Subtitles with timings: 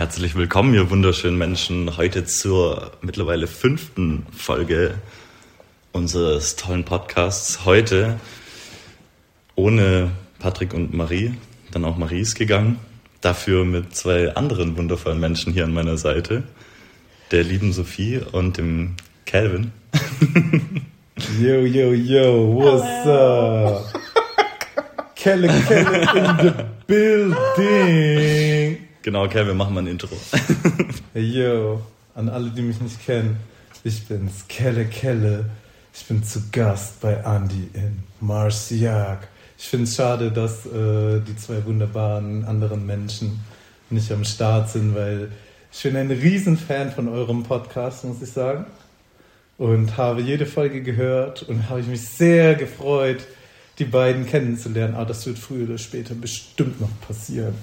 [0.00, 4.94] Herzlich willkommen, ihr wunderschönen Menschen, heute zur mittlerweile fünften Folge
[5.92, 7.66] unseres tollen Podcasts.
[7.66, 8.18] Heute
[9.56, 11.34] ohne Patrick und Marie,
[11.70, 12.78] dann auch Marie ist gegangen.
[13.20, 16.44] Dafür mit zwei anderen wundervollen Menschen hier an meiner Seite,
[17.30, 18.94] der lieben Sophie und dem
[19.26, 19.70] Calvin.
[21.38, 23.76] Yo, yo, yo, what's Hello.
[23.76, 23.84] up?
[25.14, 26.52] Kelle, Kelle in the
[26.86, 28.89] building.
[29.02, 30.14] Genau, Kelle, wir machen mal ein Intro.
[31.14, 31.80] yo,
[32.14, 33.38] an alle, die mich nicht kennen,
[33.82, 35.46] ich bin's, Kelle, Kelle.
[35.94, 39.26] Ich bin zu Gast bei Andy in Marciac.
[39.58, 43.40] Ich finde es schade, dass äh, die zwei wunderbaren anderen Menschen
[43.88, 45.32] nicht am Start sind, weil
[45.72, 48.66] ich bin ein Riesenfan von eurem Podcast, muss ich sagen.
[49.56, 53.26] Und habe jede Folge gehört und habe ich mich sehr gefreut,
[53.78, 54.94] die beiden kennenzulernen.
[54.94, 57.54] Aber das wird früher oder später bestimmt noch passieren.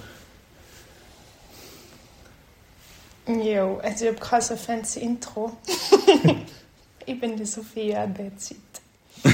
[3.27, 5.57] Jo, also ich habe kein so fancy Intro.
[7.05, 8.57] ich bin die Sophia Bezit.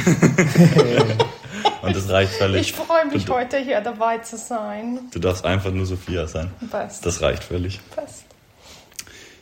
[1.82, 2.62] Und das reicht völlig.
[2.62, 5.00] Ich freue mich, du, heute hier dabei zu sein.
[5.12, 6.50] Du darfst einfach nur Sophia sein.
[6.72, 7.06] Passt.
[7.06, 7.80] Das reicht völlig.
[7.96, 8.26] Passt.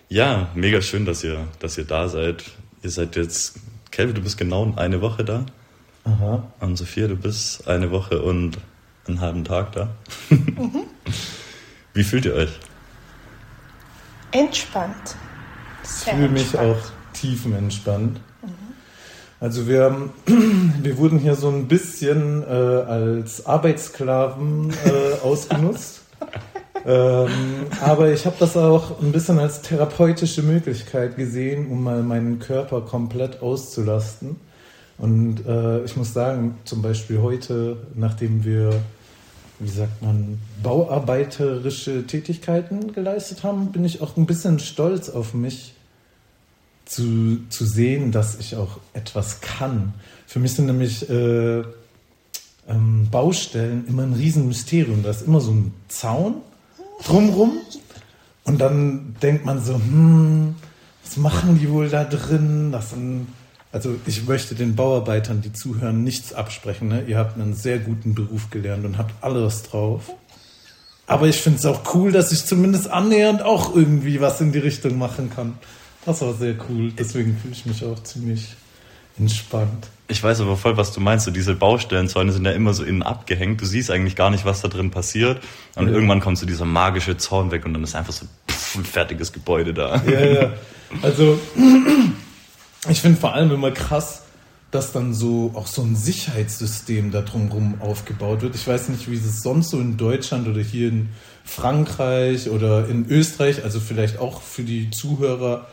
[0.10, 2.44] Ja, mega schön, dass ihr, dass ihr da seid.
[2.84, 3.56] Ihr seid jetzt,
[3.92, 5.46] Kelvin, du bist genau eine Woche da.
[6.04, 6.52] Aha.
[6.60, 8.58] Und Sophia, du bist eine Woche und
[9.08, 9.90] einen halben Tag da.
[10.30, 10.84] Mhm.
[11.94, 12.50] Wie fühlt ihr euch?
[14.32, 15.16] Entspannt.
[15.84, 16.78] Sehr ich fühle mich auch
[17.14, 18.20] tiefenentspannt.
[18.42, 18.50] Mhm.
[19.40, 20.10] Also wir,
[20.82, 26.02] wir wurden hier so ein bisschen äh, als Arbeitssklaven äh, ausgenutzt.
[26.86, 32.40] ähm, aber ich habe das auch ein bisschen als therapeutische Möglichkeit gesehen, um mal meinen
[32.40, 34.38] Körper komplett auszulasten.
[34.98, 38.82] Und äh, ich muss sagen, zum Beispiel heute, nachdem wir,
[39.62, 45.74] wie sagt man, bauarbeiterische Tätigkeiten geleistet haben, bin ich auch ein bisschen stolz auf mich
[46.86, 49.94] zu, zu sehen, dass ich auch etwas kann.
[50.26, 51.60] Für mich sind nämlich äh,
[52.68, 55.04] ähm, Baustellen immer ein Riesenmysterium.
[55.04, 56.36] Da ist immer so ein Zaun
[57.06, 57.54] drumrum
[58.44, 60.56] und dann denkt man so, hm,
[61.04, 62.72] was machen die wohl da drin?
[62.72, 63.28] Das sind
[63.72, 66.90] also ich möchte den Bauarbeitern, die zuhören, nichts absprechen.
[66.90, 67.04] Ne?
[67.08, 70.12] Ihr habt einen sehr guten Beruf gelernt und habt alles drauf.
[71.08, 74.60] Aber ich finde es auch cool, dass ich zumindest annähernd auch irgendwie was in die
[74.60, 75.58] Richtung machen kann.
[76.06, 76.92] Das war sehr cool.
[76.98, 78.56] Deswegen fühle ich mich auch ziemlich
[79.18, 79.88] entspannt.
[80.08, 81.26] Ich weiß aber voll, was du meinst.
[81.26, 83.62] So diese Baustellenzäune sind ja immer so innen abgehängt.
[83.62, 85.42] Du siehst eigentlich gar nicht, was da drin passiert.
[85.76, 85.94] Und ja.
[85.94, 88.26] irgendwann kommt so dieser magische Zaun weg und dann ist einfach so
[88.76, 90.02] ein fertiges Gebäude da.
[90.06, 90.54] Ja, ja.
[91.02, 91.40] Also
[92.90, 94.24] ich finde vor allem immer krass,
[94.72, 98.56] dass dann so auch so ein Sicherheitssystem da drumherum aufgebaut wird.
[98.56, 101.10] Ich weiß nicht, wie es sonst so in Deutschland oder hier in
[101.44, 105.68] Frankreich oder in Österreich, also vielleicht auch für die Zuhörer,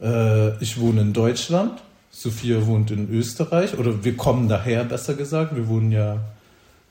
[0.00, 5.56] äh, ich wohne in Deutschland, Sophia wohnt in Österreich oder wir kommen daher, besser gesagt,
[5.56, 6.20] wir wohnen ja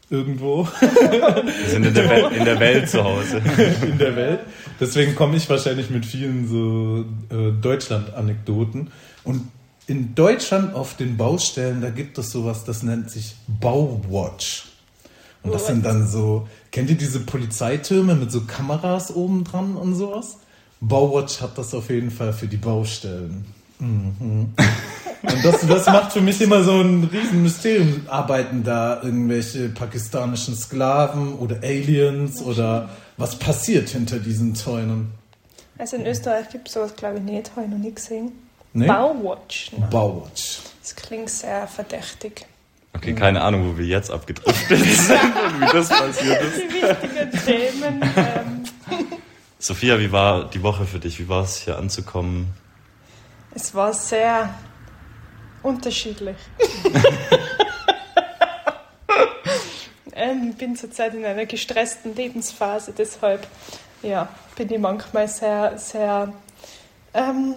[0.10, 0.68] irgendwo.
[0.82, 3.42] Wir sind in der, Welt, in der Welt zu Hause.
[3.82, 4.40] in der Welt.
[4.80, 7.06] Deswegen komme ich wahrscheinlich mit vielen so
[7.36, 8.92] äh, Deutschland-Anekdoten.
[9.24, 9.48] Und
[9.88, 14.66] in Deutschland auf den Baustellen, da gibt es sowas, das nennt sich Bauwatch.
[15.44, 19.96] Und das sind dann so, kennt ihr diese Polizeitürme mit so Kameras oben dran und
[19.96, 20.38] sowas?
[20.80, 23.46] Bauwatch hat das auf jeden Fall für die Baustellen.
[23.80, 24.54] Mhm.
[25.24, 28.08] Und das, das macht für mich immer so ein Riesenmysterium.
[28.08, 35.12] Arbeiten da irgendwelche pakistanischen Sklaven oder Aliens oder was passiert hinter diesen Zäunen?
[35.78, 37.52] Also in Österreich gibt es sowas, glaube ich, nicht.
[37.52, 38.32] Habe ich noch nie gesehen.
[38.74, 38.88] Nee?
[38.88, 39.72] Bauwatch.
[39.78, 39.90] Nein.
[39.90, 40.60] Bauwatch.
[40.82, 42.46] Das klingt sehr verdächtig.
[42.96, 46.62] Okay, keine Ahnung, wo wir jetzt abgedriftet sind und wie das passiert ist.
[46.62, 48.02] Die wichtigen Themen.
[48.16, 48.64] Ähm.
[49.60, 51.20] Sophia, wie war die Woche für dich?
[51.20, 52.54] Wie war es hier anzukommen?
[53.56, 54.54] Es war sehr
[55.62, 56.38] unterschiedlich.
[60.14, 63.48] ähm, ich bin zurzeit in einer gestressten Lebensphase, deshalb
[64.02, 66.34] ja, bin ich manchmal sehr, sehr
[67.14, 67.56] ähm,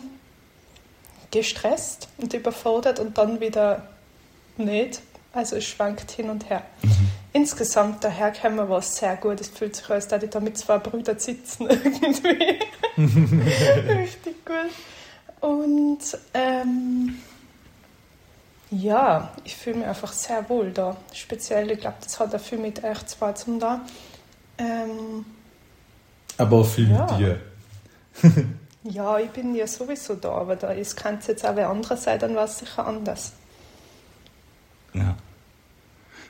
[1.36, 3.82] gestresst und überfordert und dann wieder
[4.56, 5.00] nicht.
[5.32, 6.62] Also es schwankt hin und her.
[6.82, 7.10] Mhm.
[7.32, 9.40] Insgesamt daher käme was sehr gut.
[9.40, 12.58] Es fühlt sich als, dass ich da mit zwei Brüdern sitzen irgendwie.
[13.98, 14.70] Richtig gut.
[15.40, 15.98] Und
[16.32, 17.18] ähm,
[18.70, 20.96] ja, ich fühle mich einfach sehr wohl da.
[21.12, 23.82] Speziell, ich glaube, das hat auch viel mit euch zwei zum da.
[24.56, 25.26] Ähm,
[26.38, 27.06] Aber auch viel ja.
[27.06, 27.40] mit dir.
[28.90, 31.96] Ja, ich bin ja sowieso da, aber da ist kann es jetzt auch wer andere
[31.96, 33.32] sein, dann war es sicher anders.
[34.94, 35.16] Ja.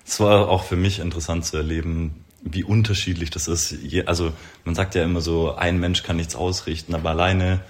[0.06, 3.74] Es war auch für mich interessant zu erleben, wie unterschiedlich das ist.
[4.06, 4.32] Also
[4.64, 7.60] man sagt ja immer so, ein Mensch kann nichts ausrichten, aber alleine,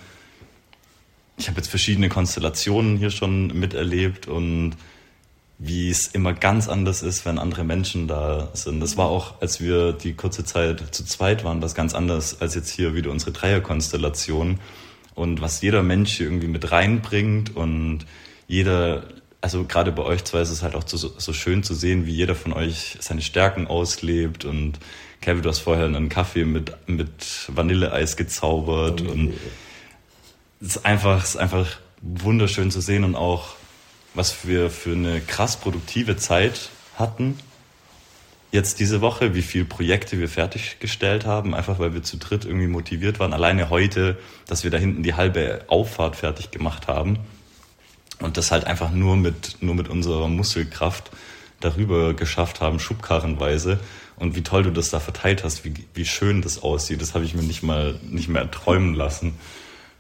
[1.39, 4.77] ich habe jetzt verschiedene Konstellationen hier schon miterlebt und
[5.59, 8.81] wie es immer ganz anders ist, wenn andere Menschen da sind.
[8.81, 12.55] Das war auch, als wir die kurze Zeit zu zweit waren, was ganz anders als
[12.55, 14.61] jetzt hier wieder unsere Dreierkonstellation.
[15.15, 18.05] Und was jeder Mensch hier irgendwie mit reinbringt und
[18.49, 19.05] jeder,
[19.41, 22.13] also gerade bei euch zwei ist es halt auch so, so schön zu sehen, wie
[22.13, 24.79] jeder von euch seine Stärken auslebt und
[25.23, 29.33] Kevin, du hast vorher einen Kaffee mit, mit Vanilleeis gezaubert oh, und
[30.61, 31.67] es ist einfach, es ist einfach
[32.03, 33.56] wunderschön zu sehen und auch
[34.17, 37.39] was wir für eine krass produktive Zeit hatten.
[38.51, 42.67] Jetzt diese Woche, wie viele Projekte wir fertiggestellt haben, einfach weil wir zu dritt irgendwie
[42.67, 43.35] motiviert waren.
[43.35, 44.17] Alleine heute,
[44.47, 47.19] dass wir da hinten die halbe Auffahrt fertig gemacht haben.
[48.21, 51.11] Und das halt einfach nur mit, nur mit unserer Muskelkraft
[51.61, 53.79] darüber geschafft haben, schubkarrenweise.
[54.17, 57.27] Und wie toll du das da verteilt hast, wie, wie schön das aussieht, das habe
[57.27, 59.35] ich mir nicht mal nicht mehr träumen lassen.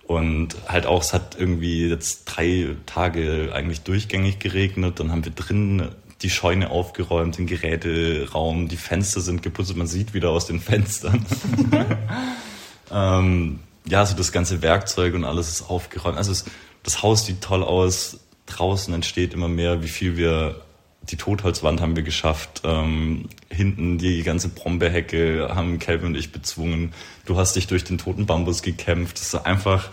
[0.06, 5.00] Und halt auch, es hat irgendwie jetzt drei Tage eigentlich durchgängig geregnet.
[5.00, 5.88] Dann haben wir drinnen
[6.22, 11.26] die Scheune aufgeräumt, den Geräteraum, die Fenster sind geputzt, man sieht wieder aus den Fenstern.
[12.90, 16.16] ähm, ja, so das ganze Werkzeug und alles ist aufgeräumt.
[16.16, 16.44] Also es,
[16.82, 18.20] das Haus sieht toll aus.
[18.46, 20.62] Draußen entsteht immer mehr, wie viel wir
[21.10, 22.62] die Totholzwand haben wir geschafft.
[22.64, 26.92] Ähm, hinten die ganze Brombeerhecke haben Calvin und ich bezwungen.
[27.24, 29.18] Du hast dich durch den toten Bambus gekämpft.
[29.18, 29.90] Das ist einfach,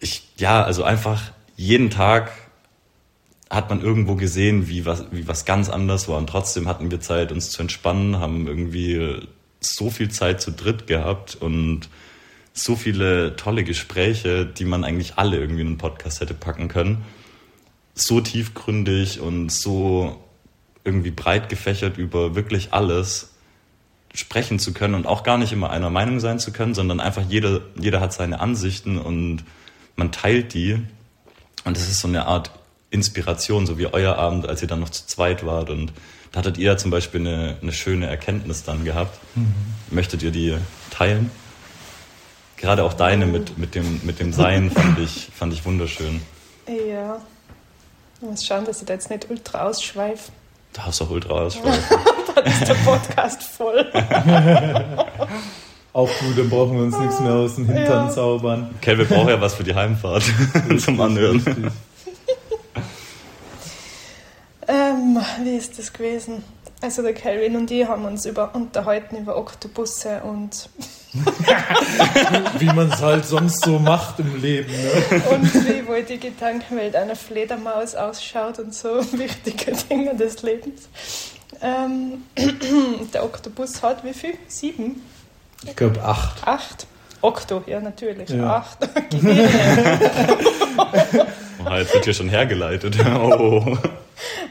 [0.00, 2.32] ich, ja, also einfach jeden Tag
[3.48, 6.18] hat man irgendwo gesehen, wie was, wie was ganz anders war.
[6.18, 9.20] Und trotzdem hatten wir Zeit, uns zu entspannen, haben irgendwie
[9.60, 11.88] so viel Zeit zu dritt gehabt und
[12.52, 17.04] so viele tolle Gespräche, die man eigentlich alle irgendwie in einen Podcast hätte packen können
[17.96, 20.22] so tiefgründig und so
[20.84, 23.30] irgendwie breit gefächert über wirklich alles
[24.14, 27.24] sprechen zu können und auch gar nicht immer einer Meinung sein zu können, sondern einfach
[27.28, 29.44] jeder, jeder hat seine Ansichten und
[29.96, 30.74] man teilt die.
[31.64, 32.50] Und das ist so eine Art
[32.90, 35.70] Inspiration, so wie euer Abend, als ihr dann noch zu zweit wart.
[35.70, 35.92] Und
[36.32, 39.18] da hattet ihr zum Beispiel eine, eine schöne Erkenntnis dann gehabt.
[39.34, 39.54] Mhm.
[39.90, 40.56] Möchtet ihr die
[40.90, 41.30] teilen?
[42.56, 46.22] Gerade auch deine mit, mit, dem, mit dem Sein fand ich, fand ich wunderschön.
[46.88, 47.20] Ja,
[48.20, 50.32] ich muss schauen, dass ich da jetzt nicht ultra ausschweife.
[50.72, 51.98] Da hast du auch ultra ausschweifen.
[52.34, 53.90] dann ist der Podcast voll.
[55.92, 58.10] auch gut, dann brauchen wir uns nichts mehr aus dem Hintern ja.
[58.10, 58.74] zaubern.
[58.78, 60.24] Okay, wir brauchen ja was für die Heimfahrt
[60.78, 61.72] zum Anhören.
[64.68, 66.44] ähm, wie ist das gewesen?
[66.82, 70.68] Also der Calvin und ich haben uns über, unterhalten über Oktopusse und
[72.58, 74.72] wie man es halt sonst so macht im Leben.
[74.72, 75.22] Ne?
[75.30, 80.88] Und wie wohl die Gedankenwelt einer Fledermaus ausschaut und so wichtige Dinge des Lebens.
[81.62, 82.24] Ähm,
[83.12, 84.34] der Oktopus hat wie viel?
[84.48, 85.02] Sieben?
[85.64, 86.46] Ich glaube acht.
[86.46, 86.86] Acht?
[87.22, 88.28] Okto, ja natürlich.
[88.28, 88.56] Ja.
[88.56, 88.78] Acht.
[91.64, 92.96] oh, jetzt wird hier schon hergeleitet.
[93.04, 93.76] Oh.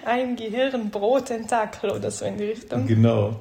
[0.04, 2.86] Ein Gehirn pro Tentakel oder so in die Richtung.
[2.88, 3.40] Genau.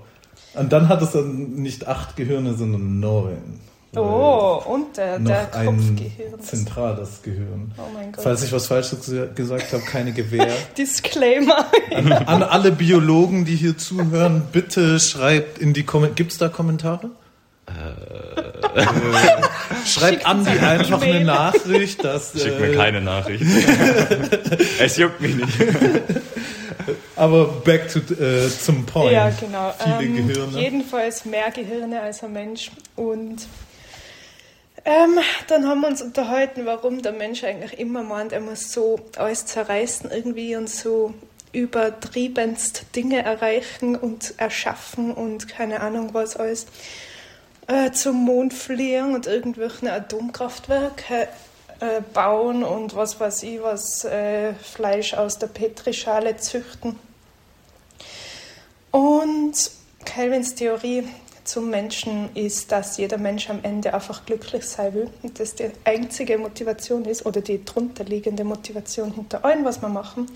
[0.55, 3.61] Und dann hat es dann nicht acht Gehirne, sondern neun.
[3.97, 6.35] Oh, und der, der Kopfgehirn.
[6.35, 7.73] Ein zentrales Gehirn.
[7.79, 8.25] Oh mein Gott.
[8.25, 10.49] Falls ich was Falsches gesagt habe, keine Gewähr.
[10.79, 11.67] Disclaimer.
[11.95, 16.17] An, an, alle Biologen, die hier zuhören, bitte schreibt in die Kommentare.
[16.17, 17.11] Gibt es da Kommentare?
[17.67, 18.83] Äh,
[19.87, 22.05] schreibt Schickt Andi einfach e eine Nachricht.
[22.05, 23.44] Dass, Schickt mir äh, keine Nachricht.
[24.81, 25.53] es juckt mich nicht.
[27.17, 29.13] Aber back to, äh, zum Point.
[29.13, 29.73] Ja, genau.
[29.79, 30.61] Viele ähm, Gehirne.
[30.61, 32.71] Jedenfalls mehr Gehirne als ein Mensch.
[32.97, 33.47] Und
[34.85, 35.19] ähm,
[35.49, 39.47] dann haben wir uns unterhalten, warum der Mensch eigentlich immer meint, er muss so alles
[39.47, 41.15] zerreißen irgendwie und so
[41.53, 46.67] übertriebenst Dinge erreichen und erschaffen und keine Ahnung was alles.
[47.67, 51.29] Äh, zum Mond fliegen und irgendwelche Atomkraftwerke
[51.81, 56.99] äh, bauen und was weiß ich, was äh, Fleisch aus der Petrischale züchten.
[58.91, 59.71] Und
[60.05, 61.05] Calvins Theorie
[61.45, 65.71] zum Menschen ist, dass jeder Mensch am Ende einfach glücklich sein will und das die
[65.85, 70.27] einzige Motivation ist oder die drunterliegende Motivation hinter allem, was wir machen.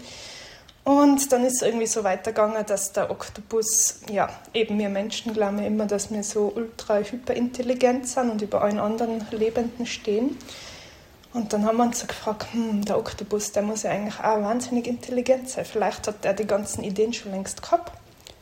[0.85, 5.62] Und dann ist es irgendwie so weitergegangen, dass der Oktopus, ja, eben wir Menschen glauben
[5.62, 10.38] immer, dass wir so ultra hyperintelligent sind und über allen anderen Lebenden stehen.
[11.35, 14.40] Und dann haben wir uns so gefragt, hm, der Oktopus, der muss ja eigentlich auch
[14.42, 15.64] wahnsinnig intelligent sein.
[15.64, 17.92] Vielleicht hat er die ganzen Ideen schon längst gehabt,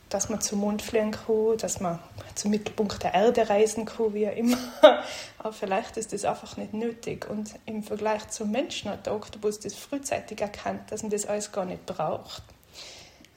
[0.08, 1.98] dass man zum Mond fliegen kann, dass man
[2.36, 4.58] zum Mittelpunkt der Erde reisen kann, wie auch immer.
[5.38, 7.28] Aber vielleicht ist das einfach nicht nötig.
[7.28, 11.50] Und im Vergleich zum Menschen hat der Oktopus das frühzeitig erkannt, dass man das alles
[11.50, 12.42] gar nicht braucht.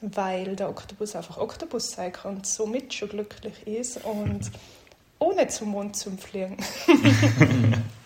[0.00, 4.50] weil der Oktopus einfach Oktopus sein kann und somit schon glücklich ist und
[5.18, 6.56] ohne zum Mond zu fliegen.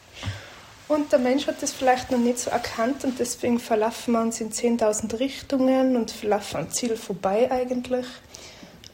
[0.89, 4.41] und der Mensch hat das vielleicht noch nicht so erkannt und deswegen verlaufen wir uns
[4.41, 8.07] in 10.000 Richtungen und verlaufen am Ziel vorbei eigentlich.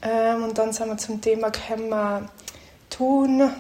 [0.02, 2.28] Ähm, und dann sind wir zum Thema gekommen,
[2.88, 3.50] tun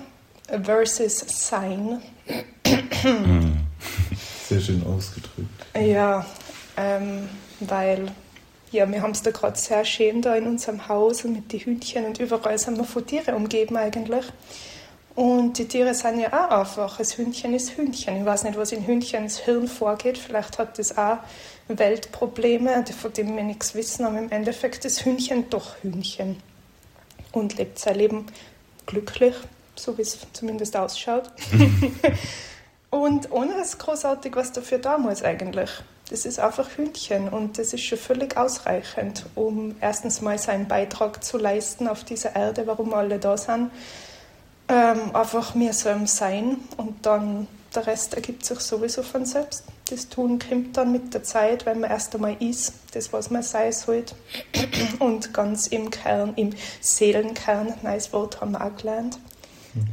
[0.62, 2.00] versus sein.
[4.48, 5.66] Sehr schön ausgedrückt.
[5.76, 6.24] Ja,
[6.76, 7.28] ähm,
[7.60, 8.10] weil
[8.72, 11.60] ja, wir haben es da gerade sehr schön da in unserem Haus und mit den
[11.60, 14.24] Hühnchen und überall sind wir von Tieren umgeben eigentlich.
[15.20, 16.96] Und die Tiere sind ja auch einfach.
[16.96, 18.20] Das Hühnchen ist Hühnchen.
[18.20, 20.16] Ich weiß nicht, was in Hühnchens Hirn vorgeht.
[20.16, 21.18] Vielleicht hat das auch
[21.68, 24.06] Weltprobleme, von denen wir nichts wissen.
[24.06, 26.38] Aber im Endeffekt ist Hühnchen doch Hühnchen.
[27.32, 28.28] Und lebt sein Leben
[28.86, 29.34] glücklich,
[29.76, 31.30] so wie es zumindest ausschaut.
[32.88, 35.68] und ohne es großartig was dafür da muss eigentlich.
[36.08, 41.22] Das ist einfach Hühnchen und das ist schon völlig ausreichend, um erstens mal seinen Beitrag
[41.22, 43.70] zu leisten auf dieser Erde, warum alle da sind.
[44.70, 49.64] Ähm, einfach mir sollen sein und dann der Rest ergibt sich sowieso von selbst.
[49.90, 53.42] Das Tun kommt dann mit der Zeit, wenn man erst einmal ist, das, was man
[53.42, 54.14] sein sollte.
[55.00, 56.50] Und ganz im Kern, im
[56.80, 59.18] Seelenkern, nice Wort haben wir auch gelernt.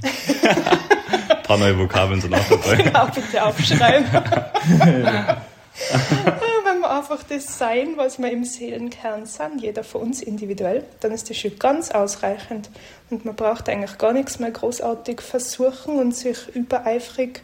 [0.03, 2.75] Ein paar neue Vokabeln sind auch dabei.
[2.83, 4.05] Genau, bitte aufschreiben.
[6.89, 11.37] Einfach das sein, was wir im Seelenkern sind, jeder von uns individuell, dann ist das
[11.37, 12.69] schon ganz ausreichend.
[13.09, 17.41] Und man braucht eigentlich gar nichts mehr großartig versuchen und sich übereifrig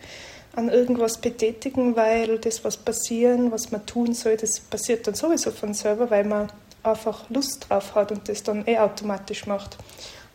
[0.55, 5.51] an irgendwas betätigen, weil das, was passieren, was man tun soll, das passiert dann sowieso
[5.51, 6.51] von selber, weil man
[6.83, 9.77] einfach Lust drauf hat und das dann eh automatisch macht.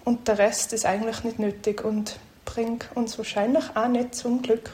[0.04, 4.70] Und der Rest ist eigentlich nicht nötig und bringt uns wahrscheinlich auch nicht zum Glück,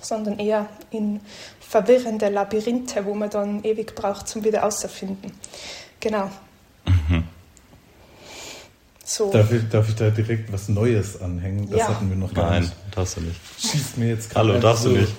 [0.00, 1.20] sondern eher in
[1.68, 5.32] verwirrende Labyrinthe, wo man dann ewig braucht zum wieder auszufinden.
[6.00, 6.30] Genau.
[6.84, 7.24] Mhm.
[9.04, 9.30] So.
[9.30, 11.70] Darf, ich, darf ich da direkt was Neues anhängen?
[11.70, 11.88] Das ja.
[11.88, 12.74] hatten wir noch gar Nein, nicht.
[12.74, 13.40] Nein, darfst du nicht.
[13.58, 14.48] Schießt mir jetzt gerade.
[14.48, 14.90] Hallo, darfst so.
[14.90, 15.12] du nicht.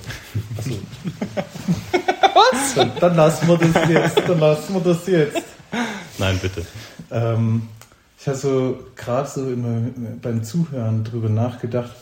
[0.57, 0.71] Achso.
[2.33, 2.75] was?
[2.75, 4.17] Dann, dann, lassen wir das jetzt.
[4.27, 5.43] Dann lassen wir das jetzt.
[6.17, 6.65] Nein, bitte.
[7.11, 7.69] Ähm,
[8.19, 9.89] ich habe so gerade so immer
[10.21, 11.95] beim Zuhören drüber nachgedacht,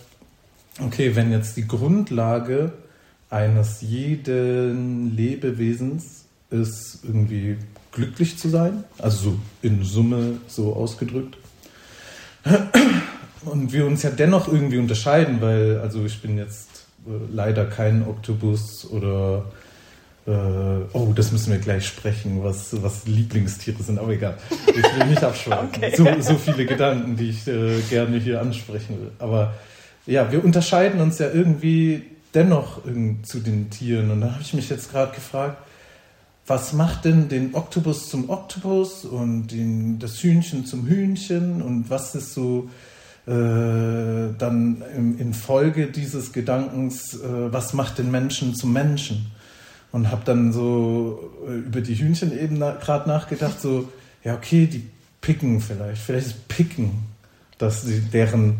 [0.81, 2.71] okay, wenn jetzt die Grundlage
[3.35, 7.57] eines jeden Lebewesens ist irgendwie
[7.91, 11.37] glücklich zu sein, also so in Summe so ausgedrückt.
[13.43, 18.07] Und wir uns ja dennoch irgendwie unterscheiden, weil, also ich bin jetzt äh, leider kein
[18.07, 19.45] Oktopus oder
[20.25, 20.31] äh,
[20.93, 24.37] oh, das müssen wir gleich sprechen, was, was Lieblingstiere sind, aber egal.
[24.67, 25.67] Ich will nicht abschweifen.
[25.75, 25.93] okay.
[25.95, 29.11] so, so viele Gedanken, die ich äh, gerne hier ansprechen will.
[29.19, 29.53] Aber
[30.07, 32.81] ja, wir unterscheiden uns ja irgendwie dennoch
[33.23, 34.11] zu den Tieren.
[34.11, 35.57] Und da habe ich mich jetzt gerade gefragt,
[36.47, 42.13] was macht denn den Oktopus zum Oktopus und den, das Hühnchen zum Hühnchen und was
[42.13, 42.69] ist so
[43.25, 43.31] äh,
[44.37, 49.31] dann in, in, Folge dieses Gedankens, äh, was macht den Menschen zum Menschen?
[49.91, 53.89] Und habe dann so äh, über die Hühnchen eben na, gerade nachgedacht, so,
[54.23, 54.87] ja, okay, die
[55.21, 56.91] picken vielleicht, vielleicht ist picken,
[57.57, 58.59] dass sie deren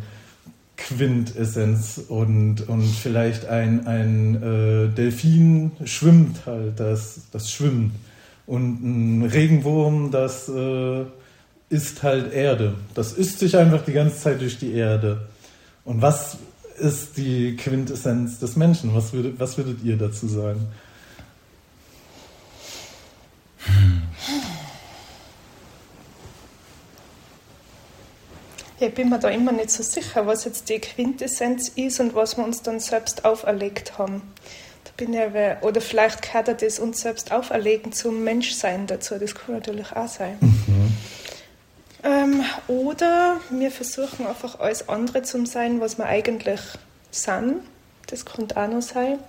[0.78, 7.94] Quintessenz und, und vielleicht ein, ein äh, Delfin schwimmt halt, das, das schwimmt.
[8.46, 11.06] Und ein Regenwurm, das äh,
[11.70, 12.76] isst halt Erde.
[12.94, 15.28] Das isst sich einfach die ganze Zeit durch die Erde.
[15.84, 16.38] Und was
[16.78, 18.94] ist die Quintessenz des Menschen?
[18.94, 20.68] Was würdet, was würdet ihr dazu sagen?
[23.60, 24.02] Hm.
[28.78, 32.36] Ich bin mir da immer nicht so sicher, was jetzt die Quintessenz ist und was
[32.36, 34.22] wir uns dann selbst auferlegt haben.
[34.84, 39.18] Da bin ich aber, oder vielleicht gehört das uns selbst auferlegen zum Menschsein dazu.
[39.18, 40.38] Das kann natürlich auch sein.
[40.42, 40.94] Mhm.
[42.04, 46.60] Ähm, oder wir versuchen einfach alles andere zu sein, was wir eigentlich
[47.12, 47.62] sind.
[48.08, 49.20] Das könnte auch noch sein.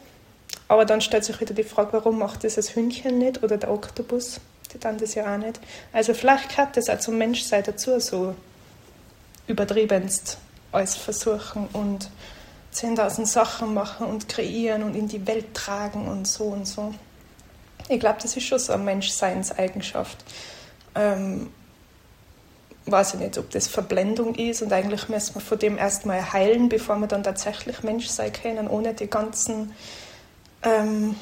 [0.69, 3.71] Aber dann stellt sich wieder die Frage, warum macht das das Hühnchen nicht oder der
[3.71, 4.41] Oktopus?
[4.73, 5.61] Die dann das ja auch nicht.
[5.93, 8.35] Also vielleicht gehört das auch zum Menschsein dazu, so
[9.47, 10.38] übertriebenst
[10.73, 12.11] alles versuchen und
[12.75, 16.95] 10.000 Sachen machen und kreieren und in die Welt tragen und so und so.
[17.88, 20.19] Ich glaube, das ist schon so eine Menschseinseigenschaft.
[20.95, 21.50] Ähm,
[22.87, 26.69] weiß ich nicht, ob das Verblendung ist und eigentlich müssen wir von dem erstmal heilen,
[26.69, 29.73] bevor wir dann tatsächlich Mensch sein können, ohne die ganzen
[30.62, 31.17] ähm,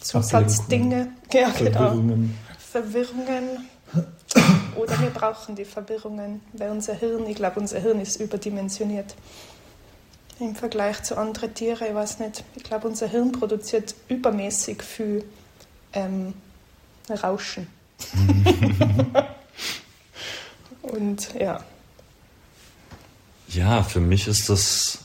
[0.00, 1.96] Zusatzdinge, ja, genau.
[2.58, 3.68] Verwirrungen.
[4.76, 9.14] Oder wir brauchen die Verwirrungen, weil unser Hirn, ich glaube, unser Hirn ist überdimensioniert.
[10.40, 15.24] Im Vergleich zu anderen Tieren, ich weiß nicht, ich glaube, unser Hirn produziert übermäßig viel
[15.92, 16.34] ähm,
[17.08, 17.68] Rauschen.
[20.82, 21.62] und ja.
[23.48, 24.98] Ja, für mich ist das,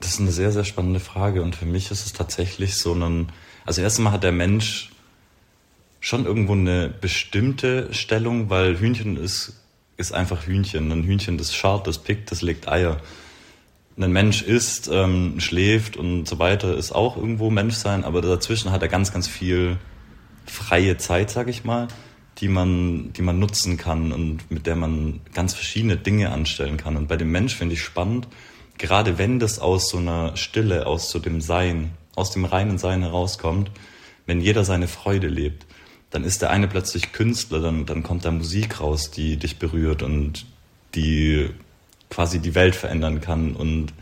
[0.00, 1.42] das ist eine sehr, sehr spannende Frage.
[1.42, 3.30] Und für mich ist es tatsächlich so ein,
[3.64, 4.91] also erstmal hat der Mensch
[6.02, 9.54] schon irgendwo eine bestimmte Stellung, weil Hühnchen ist,
[9.96, 10.90] ist einfach Hühnchen.
[10.90, 13.00] Ein Hühnchen, das schaut, das pickt, das legt Eier.
[13.96, 18.82] Ein Mensch isst, ähm, schläft und so weiter, ist auch irgendwo Menschsein, aber dazwischen hat
[18.82, 19.78] er ganz, ganz viel
[20.44, 21.86] freie Zeit, sag ich mal,
[22.38, 26.96] die man, die man nutzen kann und mit der man ganz verschiedene Dinge anstellen kann.
[26.96, 28.26] Und bei dem Mensch finde ich spannend,
[28.76, 33.02] gerade wenn das aus so einer Stille, aus so dem Sein, aus dem reinen Sein
[33.02, 33.70] herauskommt,
[34.26, 35.64] wenn jeder seine Freude lebt
[36.12, 40.02] dann ist der eine plötzlich Künstler, dann, dann kommt da Musik raus, die dich berührt
[40.02, 40.44] und
[40.94, 41.48] die
[42.10, 43.56] quasi die Welt verändern kann.
[43.56, 43.94] Und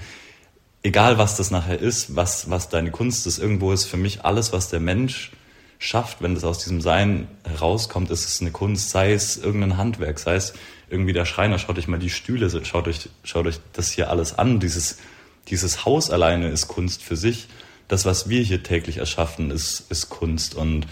[0.83, 4.53] egal was das nachher ist, was, was deine Kunst ist, irgendwo ist für mich alles,
[4.53, 5.31] was der Mensch
[5.79, 10.19] schafft, wenn das aus diesem Sein herauskommt, ist es eine Kunst, sei es irgendein Handwerk,
[10.19, 10.53] sei es
[10.91, 14.37] irgendwie der Schreiner, schaut euch mal die Stühle, schaut euch, schaut euch das hier alles
[14.37, 14.99] an, dieses,
[15.47, 17.47] dieses Haus alleine ist Kunst für sich.
[17.87, 20.87] Das, was wir hier täglich erschaffen, ist, ist Kunst und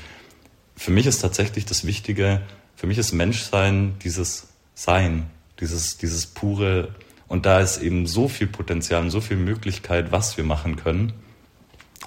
[0.79, 2.41] für mich ist tatsächlich das Wichtige,
[2.77, 5.29] für mich ist Menschsein dieses Sein,
[5.61, 6.95] dieses, dieses pure,
[7.27, 11.13] und da ist eben so viel Potenzial und so viel Möglichkeit, was wir machen können.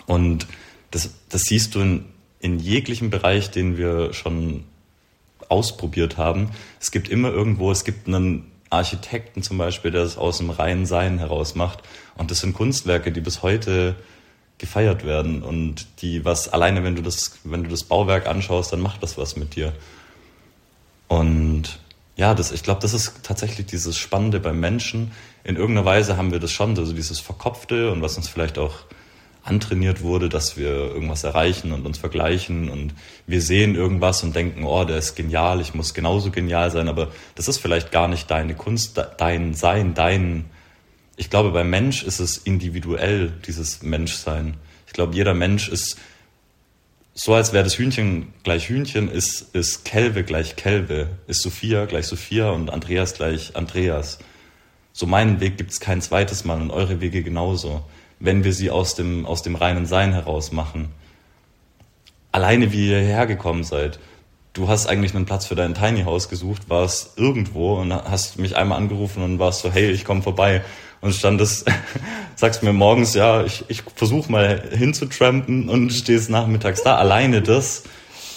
[0.08, 0.48] Und
[0.90, 2.06] das, das siehst du in,
[2.40, 4.64] in jeglichem Bereich, den wir schon
[5.50, 6.50] ausprobiert haben.
[6.80, 10.86] Es gibt immer irgendwo, es gibt einen Architekten zum Beispiel, der es aus dem reinen
[10.86, 11.84] Sein heraus macht.
[12.18, 13.96] Und das sind Kunstwerke, die bis heute
[14.62, 18.80] gefeiert werden und die was alleine, wenn du das, wenn du das Bauwerk anschaust, dann
[18.80, 19.74] macht das was mit dir.
[21.10, 21.80] Und
[22.16, 25.12] ja, das, ich glaube, das ist tatsächlich dieses Spannende beim Menschen.
[25.44, 28.76] In irgendeiner Weise haben wir das schon, also dieses Verkopfte und was uns vielleicht auch
[29.44, 32.94] antrainiert wurde, dass wir irgendwas erreichen und uns vergleichen und
[33.26, 37.08] wir sehen irgendwas und denken, oh, der ist genial, ich muss genauso genial sein, aber
[37.34, 40.46] das ist vielleicht gar nicht deine Kunst, dein Sein, dein,
[41.18, 44.56] ich glaube, beim Mensch ist es individuell, dieses Menschsein.
[44.88, 45.98] Ich glaube, jeder Mensch ist
[47.14, 52.08] so, als wäre das Hühnchen gleich Hühnchen, ist, ist Kelve gleich Kelve, ist Sophia gleich
[52.08, 54.20] Sophia und Andreas gleich Andreas.
[54.94, 57.84] So meinen Weg gibt es kein zweites Mal und eure Wege genauso,
[58.20, 60.90] wenn wir sie aus dem, aus dem reinen Sein heraus machen.
[62.32, 64.00] Alleine wie ihr hierher gekommen seid,
[64.54, 68.56] du hast eigentlich einen Platz für dein Tiny House gesucht, warst irgendwo und hast mich
[68.56, 70.64] einmal angerufen und warst so, hey, ich komme vorbei
[71.02, 71.66] und stand das,
[72.36, 76.96] sagst mir morgens, ja, ich, ich versuche mal hinzutrampen und stehst nachmittags da.
[76.96, 77.84] Alleine das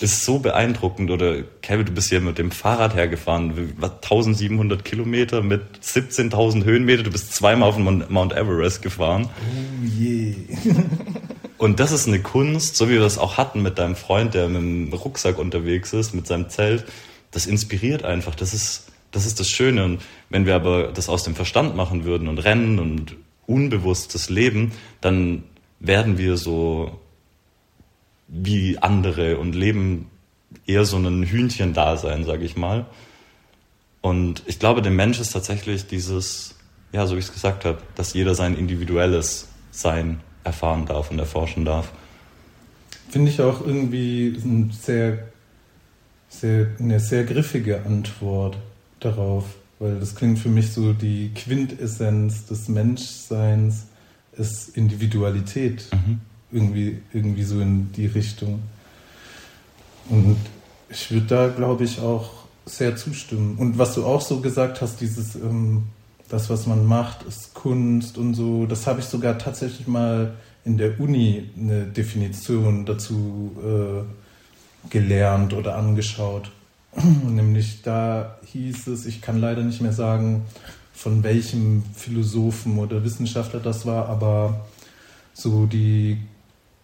[0.01, 1.11] ist so beeindruckend.
[1.11, 7.03] Oder Kevin, du bist hier mit dem Fahrrad hergefahren, 1700 Kilometer mit 17.000 Höhenmeter.
[7.03, 9.29] Du bist zweimal auf den Mount Everest gefahren.
[9.29, 10.35] Oh je.
[11.59, 14.49] Und das ist eine Kunst, so wie wir das auch hatten mit deinem Freund, der
[14.49, 16.85] mit dem Rucksack unterwegs ist, mit seinem Zelt.
[17.31, 18.35] Das inspiriert einfach.
[18.35, 19.85] Das ist, das ist das Schöne.
[19.85, 20.01] Und
[20.35, 23.15] wenn wir aber das aus dem Verstand machen würden und rennen und
[23.47, 25.45] unbewusstes Leben, dann
[25.79, 26.99] werden wir so
[28.27, 30.11] wie andere und leben
[30.67, 32.87] eher so ein Hühnchen-Dasein, sage ich mal.
[34.01, 36.57] Und ich glaube, dem Mensch ist tatsächlich dieses,
[36.91, 41.21] ja, so wie ich es gesagt habe, dass jeder sein individuelles Sein erfahren darf und
[41.21, 41.93] erforschen darf.
[43.09, 45.29] Finde ich auch irgendwie ein sehr,
[46.29, 48.59] sehr, eine sehr griffige Antwort
[48.99, 49.45] darauf,
[49.85, 53.85] weil das klingt für mich so die Quintessenz des Menschseins
[54.33, 55.91] ist Individualität.
[55.93, 56.21] Mhm.
[56.51, 58.63] Irgendwie, irgendwie so in die Richtung.
[60.09, 60.39] Und
[60.89, 62.31] ich würde da, glaube ich, auch
[62.65, 63.57] sehr zustimmen.
[63.59, 65.83] Und was du auch so gesagt hast, dieses, ähm,
[66.31, 70.33] das, was man macht, ist Kunst und so, das habe ich sogar tatsächlich mal
[70.65, 76.51] in der Uni eine Definition dazu äh, gelernt oder angeschaut.
[77.03, 80.45] Nämlich da hieß es, ich kann leider nicht mehr sagen,
[80.93, 84.67] von welchem Philosophen oder Wissenschaftler das war, aber
[85.33, 86.19] so die,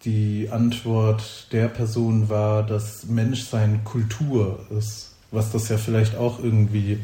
[0.04, 6.98] die Antwort der Person war, dass Menschsein Kultur ist, was das ja vielleicht auch irgendwie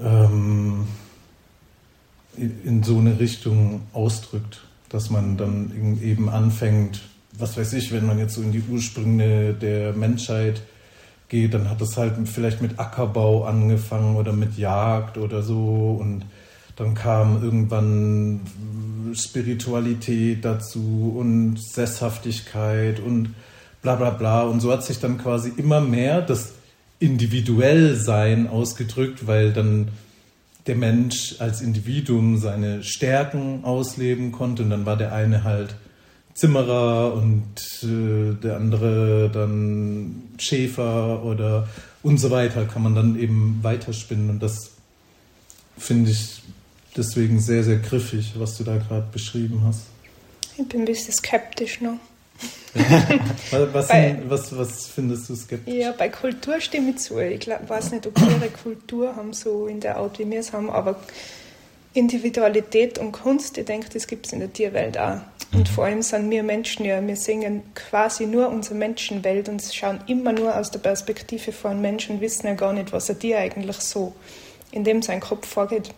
[0.00, 0.86] ähm,
[2.36, 8.18] in so eine Richtung ausdrückt, dass man dann eben anfängt, was weiß ich, wenn man
[8.18, 10.62] jetzt so in die Ursprünge der Menschheit
[11.28, 16.24] geht, dann hat es halt vielleicht mit Ackerbau angefangen oder mit Jagd oder so und
[16.76, 18.40] dann kam irgendwann
[19.12, 23.34] Spiritualität dazu und Sesshaftigkeit und
[23.82, 24.42] bla bla bla.
[24.42, 26.52] Und so hat sich dann quasi immer mehr das
[27.00, 29.88] Individuellsein ausgedrückt, weil dann
[30.68, 35.74] der Mensch als Individuum seine Stärken ausleben konnte und dann war der eine halt
[36.38, 41.68] Zimmerer und äh, der andere dann Schäfer oder
[42.04, 44.70] und so weiter kann man dann eben weiterspinnen und das
[45.76, 46.42] finde ich
[46.96, 49.82] deswegen sehr, sehr griffig, was du da gerade beschrieben hast.
[50.56, 51.98] Ich bin ein bisschen skeptisch noch.
[53.72, 55.74] was, bei, was, was, findest du skeptisch?
[55.74, 57.18] Ja, bei Kultur stimme ich zu.
[57.18, 60.52] Ich glaub, weiß nicht, ob ihre Kultur haben, so in der Art, wie wir es
[60.52, 61.00] haben, aber
[61.94, 65.20] Individualität und Kunst, ich denke, das gibt es in der Tierwelt auch.
[65.52, 65.66] Und mhm.
[65.66, 70.32] vor allem sind wir Menschen ja, wir sehen quasi nur unsere Menschenwelt und schauen immer
[70.32, 73.76] nur aus der Perspektive von Menschen und wissen ja gar nicht, was er dir eigentlich
[73.76, 74.12] so
[74.72, 75.94] in dem sein Kopf vorgeht.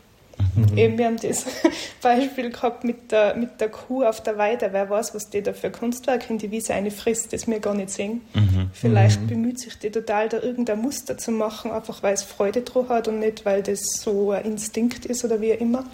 [0.55, 0.79] Mhm.
[0.79, 1.45] Eben, wir haben das
[2.03, 4.71] Beispiel gehabt mit der, mit der Kuh auf der Weide.
[4.73, 7.75] Wer weiß, was die da für Kunstwerk in die Wiese eine frisst, das wir gar
[7.75, 8.23] nicht sehen.
[8.35, 8.71] Mhm.
[8.73, 9.27] Vielleicht mhm.
[9.27, 13.09] bemüht sich die total, da irgendein Muster zu machen, einfach weil es Freude drauf hat
[13.09, 15.85] und nicht, weil das so ein Instinkt ist oder wie immer.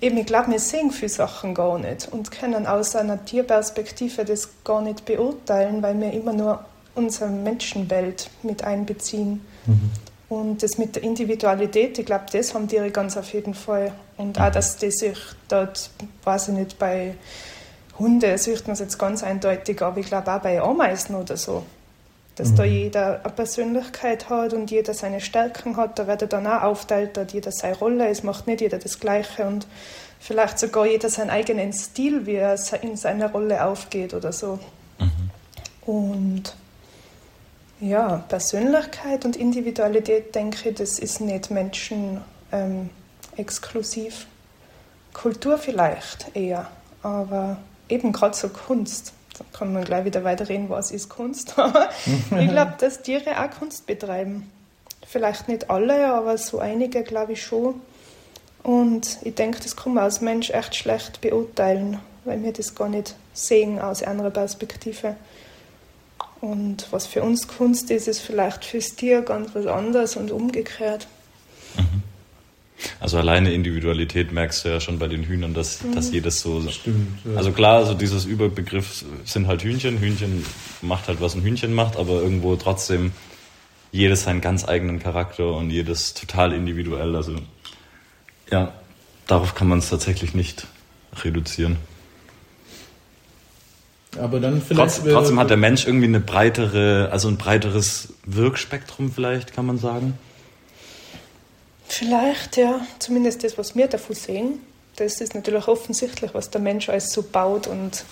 [0.00, 4.48] Eben, ich glaube, wir sehen viele Sachen gar nicht und können aus einer Tierperspektive das
[4.64, 9.44] gar nicht beurteilen, weil wir immer nur unsere Menschenwelt mit einbeziehen.
[9.66, 9.90] Mhm.
[10.28, 13.92] Und das mit der Individualität, ich glaube, das haben Tiere ganz auf jeden Fall.
[14.16, 15.90] Und auch, dass die sich dort,
[16.24, 17.14] weiß ich nicht, bei
[17.98, 21.64] Hunden sieht man es jetzt ganz eindeutig, aber ich glaube auch bei Ameisen oder so.
[22.36, 22.56] Dass mhm.
[22.56, 27.16] da jeder eine Persönlichkeit hat und jeder seine Stärken hat, da wird dann auch aufteilt,
[27.16, 29.66] dass jeder seine Rolle, es macht nicht jeder das Gleiche und
[30.18, 34.58] vielleicht sogar jeder seinen eigenen Stil, wie er in seiner Rolle aufgeht oder so.
[34.98, 35.30] Mhm.
[35.86, 36.56] Und
[37.80, 42.20] ja, Persönlichkeit und Individualität, denke ich, das ist nicht Menschen
[42.52, 42.90] ähm,
[43.36, 44.26] exklusiv.
[45.12, 46.68] Kultur vielleicht eher,
[47.02, 49.12] aber eben gerade so Kunst.
[49.38, 51.54] Da kann man gleich wieder weiterreden, was ist Kunst.
[52.38, 54.50] ich glaube, dass Tiere auch Kunst betreiben.
[55.06, 57.80] Vielleicht nicht alle, aber so einige glaube ich schon.
[58.62, 62.88] Und ich denke, das kann man als Mensch echt schlecht beurteilen, weil wir das gar
[62.88, 65.16] nicht sehen aus einer Perspektive.
[66.40, 71.06] Und was für uns Kunst ist, ist vielleicht fürs Tier ganz was anderes und umgekehrt.
[71.76, 72.13] Mhm.
[73.00, 75.94] Also alleine Individualität merkst du ja schon bei den Hühnern, dass, mhm.
[75.94, 76.60] dass jedes so.
[76.68, 77.18] Stimmt.
[77.24, 77.36] Ja.
[77.36, 79.98] Also klar, also dieses Überbegriff sind halt Hühnchen.
[79.98, 80.44] Hühnchen
[80.82, 83.12] macht halt, was ein Hühnchen macht, aber irgendwo trotzdem
[83.92, 87.14] jedes seinen ganz eigenen Charakter und jedes total individuell.
[87.14, 87.36] Also
[88.50, 88.72] ja,
[89.26, 90.66] darauf kann man es tatsächlich nicht
[91.22, 91.76] reduzieren.
[94.18, 94.96] Aber dann vielleicht.
[94.96, 99.78] Trotz, trotzdem hat der Mensch irgendwie eine breitere, also ein breiteres Wirkspektrum, vielleicht, kann man
[99.78, 100.18] sagen.
[101.86, 102.80] Vielleicht, ja.
[102.98, 104.60] Zumindest das, was wir davon sehen.
[104.96, 108.04] Das ist natürlich offensichtlich, was der Mensch alles so baut und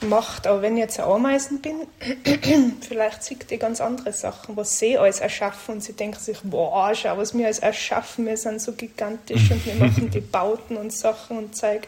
[0.00, 0.46] macht.
[0.46, 1.76] Aber wenn ich jetzt ein Ameisen bin,
[2.80, 6.94] vielleicht sieht die ganz andere Sachen, was sie alles erschaffen und sie denken sich, boah,
[6.94, 10.92] schau, was wir alles erschaffen, wir sind so gigantisch und wir machen die Bauten und
[10.92, 11.82] Sachen und Zeug.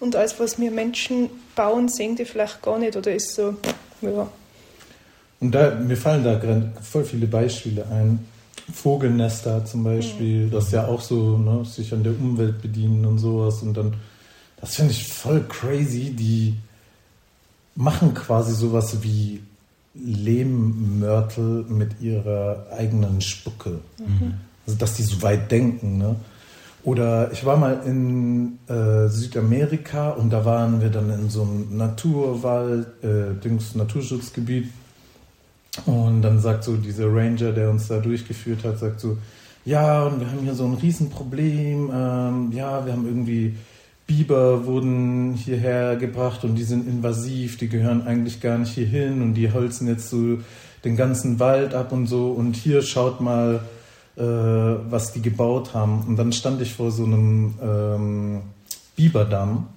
[0.00, 3.56] Und alles, was wir Menschen bauen, sehen die vielleicht gar nicht oder ist so,
[4.00, 4.28] ja.
[5.40, 6.40] Und da, mir fallen da
[6.82, 8.26] voll viele Beispiele ein.
[8.72, 10.50] Vogelnester zum Beispiel, mhm.
[10.50, 13.62] das ja auch so ne, sich an der Umwelt bedienen und sowas.
[13.62, 13.94] Und dann,
[14.60, 16.10] das finde ich voll crazy.
[16.10, 16.54] Die
[17.74, 19.42] machen quasi sowas wie
[19.94, 23.80] Lehmmörtel mit ihrer eigenen Spucke.
[23.98, 24.34] Mhm.
[24.66, 25.98] Also, dass die so weit denken.
[25.98, 26.16] Ne?
[26.84, 31.76] Oder ich war mal in äh, Südamerika und da waren wir dann in so einem
[31.76, 34.68] Naturwald, äh, Dings, Naturschutzgebiet.
[35.86, 39.18] Und dann sagt so dieser Ranger, der uns da durchgeführt hat, sagt so,
[39.64, 41.90] ja, und wir haben hier so ein Riesenproblem.
[41.92, 43.56] Ähm, ja, wir haben irgendwie
[44.06, 49.34] Biber wurden hierher gebracht und die sind invasiv, die gehören eigentlich gar nicht hierhin und
[49.34, 50.38] die holzen jetzt so
[50.84, 52.30] den ganzen Wald ab und so.
[52.30, 53.60] Und hier schaut mal,
[54.16, 56.04] äh, was die gebaut haben.
[56.06, 58.40] Und dann stand ich vor so einem ähm,
[58.94, 59.68] Biberdamm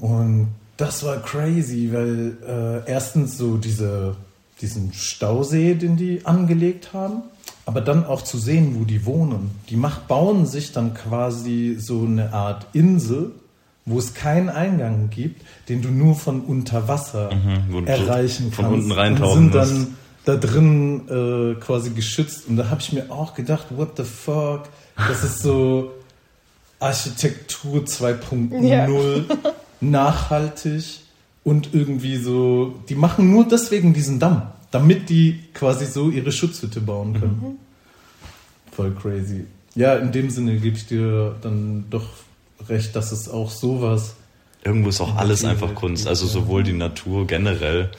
[0.00, 4.16] und das war crazy, weil äh, erstens so diese,
[4.60, 7.22] diesen Stausee, den die angelegt haben,
[7.66, 9.50] aber dann auch zu sehen, wo die wohnen.
[9.68, 13.32] Die mach, bauen sich dann quasi so eine Art Insel,
[13.86, 18.56] wo es keinen Eingang gibt, den du nur von unter Wasser mhm, erreichen kannst.
[18.56, 22.46] Von unten reintauchen und sind dann da drin äh, quasi geschützt.
[22.48, 24.64] Und da habe ich mir auch gedacht, what the fuck?
[24.96, 25.92] Das ist so
[26.78, 28.86] Architektur 2.0, ja.
[29.80, 31.00] nachhaltig
[31.44, 32.74] und irgendwie so.
[32.88, 37.40] Die machen nur deswegen diesen Damm, damit die quasi so ihre Schutzhütte bauen können.
[37.42, 37.58] Mhm.
[38.72, 39.44] Voll crazy.
[39.74, 42.06] Ja, in dem Sinne gebe ich dir dann doch
[42.68, 44.14] recht, dass es auch sowas.
[44.64, 47.90] Irgendwo ist auch alles einfach Kunst, also sowohl die Natur generell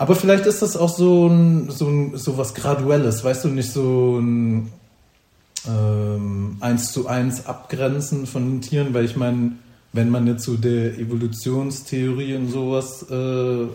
[0.00, 3.70] Aber vielleicht ist das auch so ein, so, ein, so was Graduelles, weißt du, nicht
[3.70, 4.72] so ein
[5.68, 9.52] ähm, eins zu eins Abgrenzen von den Tieren, weil ich meine,
[9.92, 13.68] wenn man jetzt zu so der Evolutionstheorie und sowas äh, äh,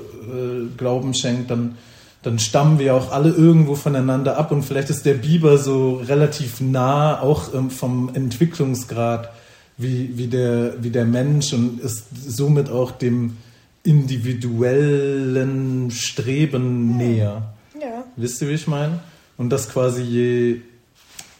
[0.77, 1.77] Glauben schenkt, dann,
[2.23, 6.61] dann stammen wir auch alle irgendwo voneinander ab und vielleicht ist der Biber so relativ
[6.61, 9.29] nah auch ähm, vom Entwicklungsgrad
[9.77, 13.37] wie, wie, der, wie der Mensch und ist somit auch dem
[13.83, 17.53] individuellen Streben näher.
[17.79, 18.05] Ja.
[18.15, 18.99] Wisst ihr, wie ich meine?
[19.37, 20.61] Und dass quasi je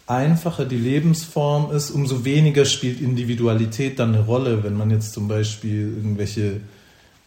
[0.07, 5.27] einfacher die Lebensform ist, umso weniger spielt Individualität dann eine Rolle, wenn man jetzt zum
[5.27, 6.61] Beispiel irgendwelche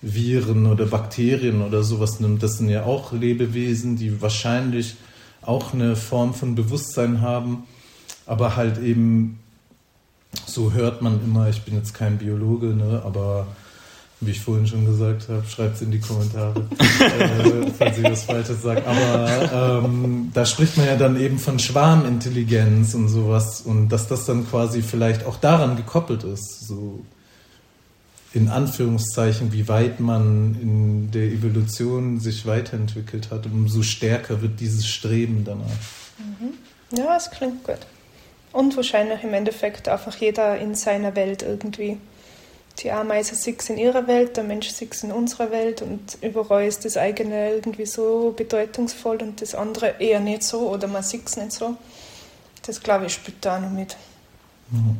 [0.00, 2.42] Viren oder Bakterien oder sowas nimmt.
[2.42, 4.94] Das sind ja auch Lebewesen, die wahrscheinlich
[5.42, 7.64] auch eine Form von Bewusstsein haben,
[8.26, 9.40] aber halt eben,
[10.46, 13.48] so hört man immer, ich bin jetzt kein Biologe, ne, aber
[14.20, 18.24] wie ich vorhin schon gesagt habe, schreibt es in die Kommentare, äh, falls ich was
[18.24, 18.82] Falsches sage.
[18.84, 24.24] Aber ähm, da spricht man ja dann eben von Schwarmintelligenz und sowas und dass das
[24.24, 27.04] dann quasi vielleicht auch daran gekoppelt ist, so
[28.34, 34.86] in Anführungszeichen, wie weit man in der Evolution sich weiterentwickelt hat, umso stärker wird dieses
[34.86, 35.64] Streben danach.
[36.18, 36.98] Mhm.
[36.98, 37.78] Ja, es klingt gut.
[38.52, 41.98] Und wahrscheinlich im Endeffekt einfach jeder in seiner Welt irgendwie
[42.78, 46.84] die Ameise sieht in ihrer Welt, der Mensch sieht in unserer Welt und überall ist
[46.84, 51.36] das eigene irgendwie so bedeutungsvoll und das andere eher nicht so oder man sieht es
[51.36, 51.76] nicht so.
[52.62, 53.96] Das glaube ich spielt da auch noch mit.
[54.70, 54.98] Mhm.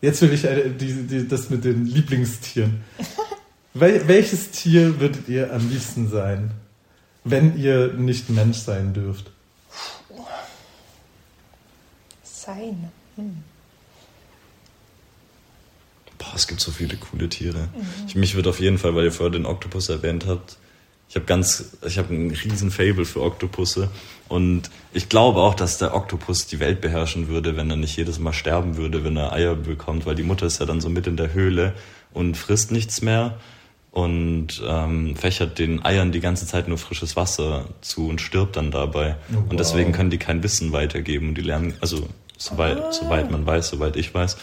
[0.00, 2.82] Jetzt will ich äh, die, die, das mit den Lieblingstieren.
[3.74, 6.52] Wel welches Tier würdet ihr am liebsten sein,
[7.24, 9.30] wenn ihr nicht Mensch sein dürft?
[12.22, 12.90] Sein.
[13.16, 13.42] Hm.
[16.18, 17.58] Boah, es gibt so viele coole Tiere.
[17.58, 17.86] Mhm.
[18.06, 20.58] Ich, mich würde auf jeden Fall, weil ihr vorher den Oktopus erwähnt habt,
[21.08, 23.88] ich habe ganz, ich habe einen riesen Fable für Oktopusse
[24.28, 28.18] und ich glaube auch, dass der Oktopus die Welt beherrschen würde, wenn er nicht jedes
[28.18, 31.06] Mal sterben würde, wenn er Eier bekommt, weil die Mutter ist ja dann so mit
[31.06, 31.74] in der Höhle
[32.12, 33.38] und frisst nichts mehr
[33.92, 38.72] und ähm, fächert den Eiern die ganze Zeit nur frisches Wasser zu und stirbt dann
[38.72, 39.14] dabei.
[39.30, 39.50] Oh, wow.
[39.50, 42.92] Und deswegen können die kein Wissen weitergeben und die lernen, also soweit, ah.
[42.92, 44.36] soweit man weiß, soweit ich weiß.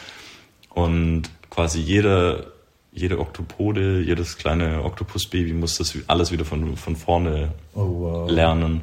[0.70, 2.48] Und quasi jeder,
[2.92, 8.32] jede Oktopode, jedes kleine Oktopusbaby muss das alles wieder von, von vorne oh, wow.
[8.32, 8.82] lernen.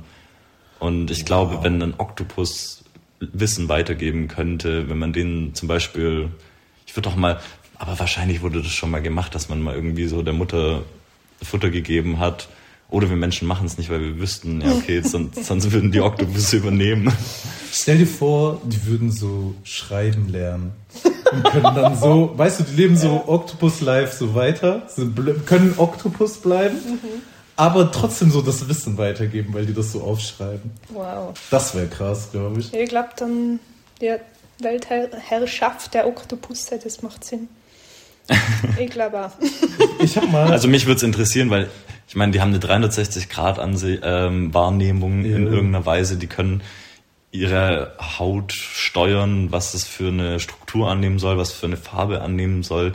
[0.78, 1.26] Und ich wow.
[1.26, 2.84] glaube, wenn ein Oktopus
[3.20, 6.30] Wissen weitergeben könnte, wenn man denen zum Beispiel,
[6.86, 7.40] ich würde doch mal,
[7.76, 10.84] aber wahrscheinlich wurde das schon mal gemacht, dass man mal irgendwie so der Mutter
[11.42, 12.48] Futter gegeben hat.
[12.90, 16.00] Oder wir Menschen machen es nicht, weil wir wüssten, ja, okay, sonst, sonst würden die
[16.00, 17.12] Oktopus übernehmen.
[17.70, 20.72] Stell dir vor, die würden so schreiben lernen
[21.30, 24.86] und können dann so, weißt du, die leben so Octopus Life so weiter,
[25.44, 27.22] können Octopus bleiben, mhm.
[27.56, 30.70] aber trotzdem so das Wissen weitergeben, weil die das so aufschreiben.
[30.88, 31.34] Wow.
[31.50, 32.72] Das wäre krass, glaube ich.
[32.72, 33.60] Ich glaube dann,
[34.00, 34.14] die
[34.60, 37.48] Weltherrschaft der Oktopusse, das macht Sinn.
[38.78, 39.32] Ich glaube auch.
[40.00, 41.68] Ich hab mal also mich würde es interessieren, weil
[42.08, 45.36] ich meine, die haben eine 360-Grad-Wahrnehmung ähm, ja.
[45.36, 46.16] in irgendeiner Weise.
[46.16, 46.62] Die können
[47.30, 52.62] ihre Haut steuern, was es für eine Struktur annehmen soll, was für eine Farbe annehmen
[52.62, 52.94] soll.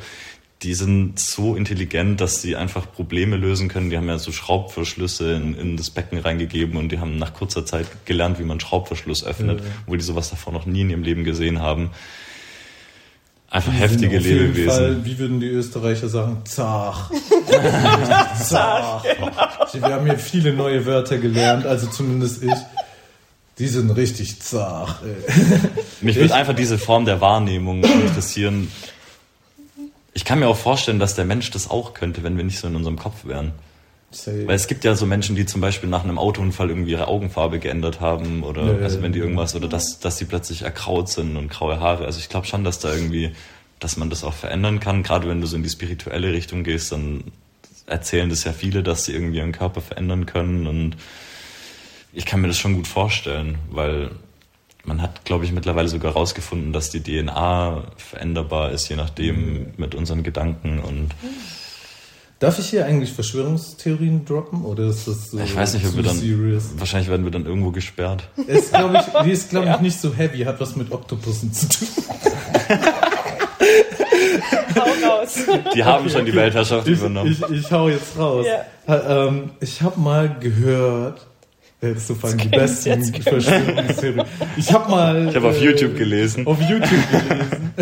[0.63, 3.91] Die sind so intelligent, dass sie einfach Probleme lösen können.
[3.91, 7.67] Die haben ja so Schraubverschlüsse in, in das Becken reingegeben und die haben nach kurzer
[7.67, 9.65] Zeit gelernt, wie man Schraubverschluss öffnet, ja.
[9.85, 11.91] wo die sowas davor noch nie in ihrem Leben gesehen haben.
[13.53, 14.55] Einfach die heftige auf Lebewesen.
[14.55, 16.41] Jeden Fall, wie würden die Österreicher sagen?
[16.45, 17.11] Zach.
[18.41, 19.03] Zach.
[19.71, 22.51] Wir haben hier viele neue Wörter gelernt, also zumindest ich.
[23.59, 24.95] Die sind richtig zart.
[26.01, 28.71] Mich würde einfach diese Form der Wahrnehmung interessieren.
[30.15, 32.67] Ich kann mir auch vorstellen, dass der Mensch das auch könnte, wenn wir nicht so
[32.67, 33.51] in unserem Kopf wären.
[34.15, 34.47] Safe.
[34.47, 37.59] Weil es gibt ja so Menschen, die zum Beispiel nach einem Autounfall irgendwie ihre Augenfarbe
[37.59, 41.37] geändert haben oder ja, also wenn die irgendwas oder dass, dass sie plötzlich erkraut sind
[41.37, 42.05] und graue Haare.
[42.05, 43.31] Also ich glaube schon, dass da irgendwie,
[43.79, 45.03] dass man das auch verändern kann.
[45.03, 47.25] Gerade wenn du so in die spirituelle Richtung gehst, dann
[47.85, 50.95] erzählen das ja viele, dass sie irgendwie ihren Körper verändern können und
[52.13, 54.11] ich kann mir das schon gut vorstellen, weil
[54.85, 59.95] man hat, glaube ich, mittlerweile sogar herausgefunden, dass die DNA veränderbar ist, je nachdem mit
[59.95, 61.11] unseren Gedanken und.
[62.43, 66.03] Darf ich hier eigentlich Verschwörungstheorien droppen oder ist das so Ich weiß nicht, ob wir
[66.03, 66.71] dann serious?
[66.75, 68.27] wahrscheinlich werden wir dann irgendwo gesperrt.
[68.47, 69.75] Ist, glaube ich, die ist glaube ja.
[69.75, 71.87] ich nicht so heavy, hat was mit Oktopussen zu tun.
[74.75, 75.37] hau raus.
[75.73, 77.31] Die haben okay, schon die Weltherrschaft ich, übernommen.
[77.31, 78.45] Ich, ich, hau jetzt raus.
[78.45, 79.25] Ja.
[79.27, 81.25] Ähm, ich habe mal gehört,
[81.79, 84.25] Hättest du fangen die besten Verschwörungstheorien.
[84.57, 85.29] Ich habe mal.
[85.29, 86.45] Ich habe auf äh, YouTube gelesen.
[86.45, 87.73] Auf YouTube gelesen.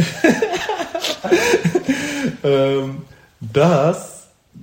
[2.44, 2.98] ähm,
[3.40, 4.11] dass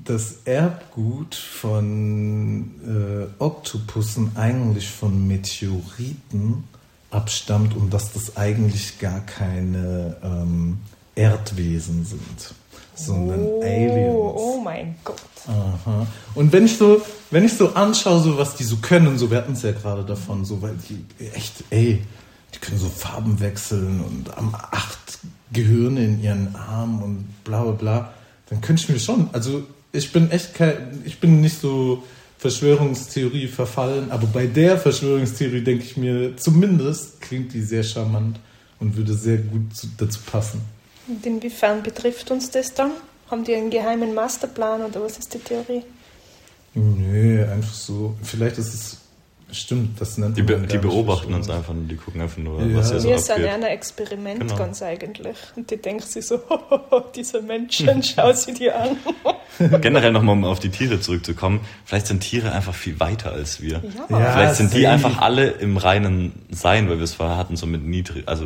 [0.08, 2.70] das Erbgut von
[3.38, 6.64] äh, Oktopussen eigentlich von Meteoriten
[7.10, 10.78] abstammt und dass das eigentlich gar keine ähm,
[11.14, 12.54] Erdwesen sind,
[12.94, 14.14] sondern oh, Aliens.
[14.14, 15.20] oh mein Gott.
[15.46, 16.06] Aha.
[16.34, 19.38] Und wenn ich so, wenn ich so anschaue, so was die so können, so wir
[19.38, 22.02] hatten es ja gerade davon, so weil die echt, ey,
[22.54, 25.18] die können so Farben wechseln und haben acht
[25.52, 28.12] Gehirne in ihren Armen und bla bla bla,
[28.48, 32.02] dann könnte ich mir schon, also ich bin echt kein, ich bin nicht so
[32.38, 38.38] Verschwörungstheorie verfallen, aber bei der Verschwörungstheorie denke ich mir, zumindest klingt die sehr charmant
[38.78, 40.60] und würde sehr gut zu, dazu passen.
[41.08, 42.92] Und inwiefern betrifft uns das dann?
[43.30, 45.82] Haben die einen geheimen Masterplan oder was ist die Theorie?
[46.74, 48.14] Nö, einfach so.
[48.22, 48.96] Vielleicht ist es.
[49.50, 52.60] Stimmt, das nennt Die, man be die beobachten uns einfach und die gucken einfach nur,
[52.62, 52.76] Ja.
[52.76, 54.56] was hier so Wir sind ja ein Experiment Genau.
[54.56, 55.36] ganz eigentlich.
[55.56, 56.38] Und die denken sich so,
[57.16, 58.96] diese Menschen, schau sie dir an.
[59.80, 63.82] Generell nochmal, um auf die Tiere zurückzukommen, vielleicht sind Tiere einfach viel weiter als wir.
[64.08, 64.18] Ja.
[64.18, 64.32] Ja.
[64.32, 67.82] Vielleicht sind die einfach alle im reinen Sein, weil wir es vorher hatten, so mit
[67.84, 68.44] niedrig, also,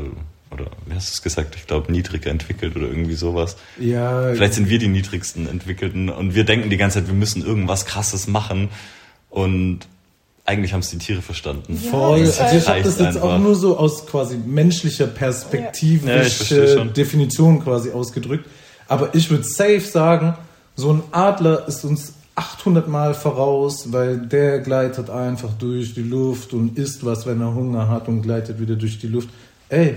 [0.53, 1.57] oder wie hast du es gesagt?
[1.57, 3.57] Ich glaube, niedrig entwickelt oder irgendwie sowas.
[3.79, 7.45] Ja, Vielleicht sind wir die niedrigsten entwickelten und wir denken die ganze Zeit, wir müssen
[7.45, 8.69] irgendwas krasses machen
[9.31, 9.81] und
[10.53, 11.79] eigentlich haben es die Tiere verstanden.
[11.83, 12.25] Ja, Voll.
[12.25, 13.39] das Also ich habe das jetzt auch einfach.
[13.39, 16.85] nur so aus quasi menschlicher Perspektive Ja.
[16.85, 18.47] Definition quasi ausgedrückt.
[18.89, 20.35] Aber ich würde safe sagen,
[20.77, 26.53] so ein Adler ist uns 800 Mal voraus, weil der gleitet einfach durch die Luft
[26.53, 29.29] und isst was, wenn er Hunger hat und gleitet wieder durch die Luft.
[29.69, 29.97] Ey,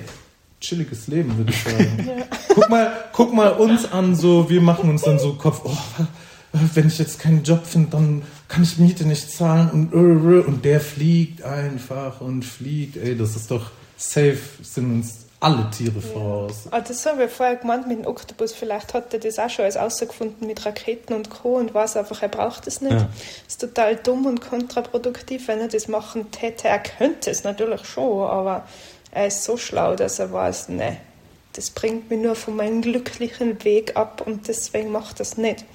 [0.59, 2.09] chilliges Leben, würde ich sagen.
[2.55, 5.77] guck, mal, guck mal uns an, so wir machen uns dann so Kopf, oh,
[6.73, 8.21] wenn ich jetzt keinen Job finde, dann
[8.55, 12.95] kann ich Miete nicht zahlen und und der fliegt einfach und fliegt.
[12.95, 16.69] Ey, das ist doch safe, sind uns alle Tiere voraus.
[16.71, 18.53] Ah, das haben wir vorher gemeint mit dem Oktopus.
[18.53, 21.57] Vielleicht hat er das auch schon als ausgefunden mit Raketen und Co.
[21.57, 22.93] und weiß einfach, er braucht es nicht.
[22.93, 23.09] Ja.
[23.43, 26.69] Das ist total dumm und kontraproduktiv, wenn er das machen täte.
[26.69, 28.65] Er könnte es natürlich schon, aber
[29.11, 30.95] er ist so schlau, dass er weiß, ne,
[31.51, 35.65] das bringt mich nur von meinem glücklichen Weg ab und deswegen macht das nicht.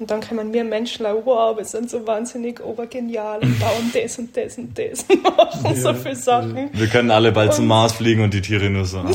[0.00, 4.18] Und dann kommen wir Menschen auch, wow, wir sind so wahnsinnig obergenial und bauen das
[4.18, 6.70] und das und das und machen so Ja, viele Sachen.
[6.72, 9.02] Wir können alle bald zum Und- Mars fliegen und die Tiere nur so.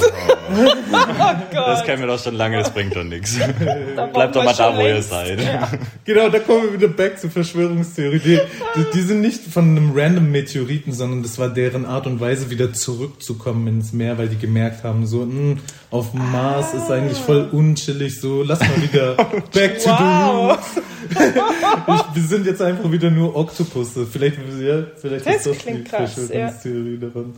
[0.56, 1.68] Oh Gott.
[1.68, 3.38] Das kennen wir doch schon lange, das bringt doch nichts.
[4.14, 5.42] Bleibt doch mal da, wo ihr seid.
[5.42, 5.70] Ja.
[6.06, 8.20] Genau, da kommen wir wieder back zur Verschwörungstheorie.
[8.20, 8.40] Die,
[8.76, 12.50] die, die sind nicht von einem random Meteoriten, sondern das war deren Art und Weise,
[12.50, 15.58] wieder zurückzukommen ins Meer, weil die gemerkt haben, so, mh,
[15.90, 19.16] auf dem Mars ist eigentlich voll unchillig, so, lass mal wieder
[19.54, 19.98] back to Wow.
[19.98, 20.73] the roots.
[21.16, 24.06] Ich, wir sind jetzt einfach wieder nur Oktopusse.
[24.06, 27.34] Vielleicht, ja, vielleicht Das ist das die klingt krass, Verschwörungstheorie daran.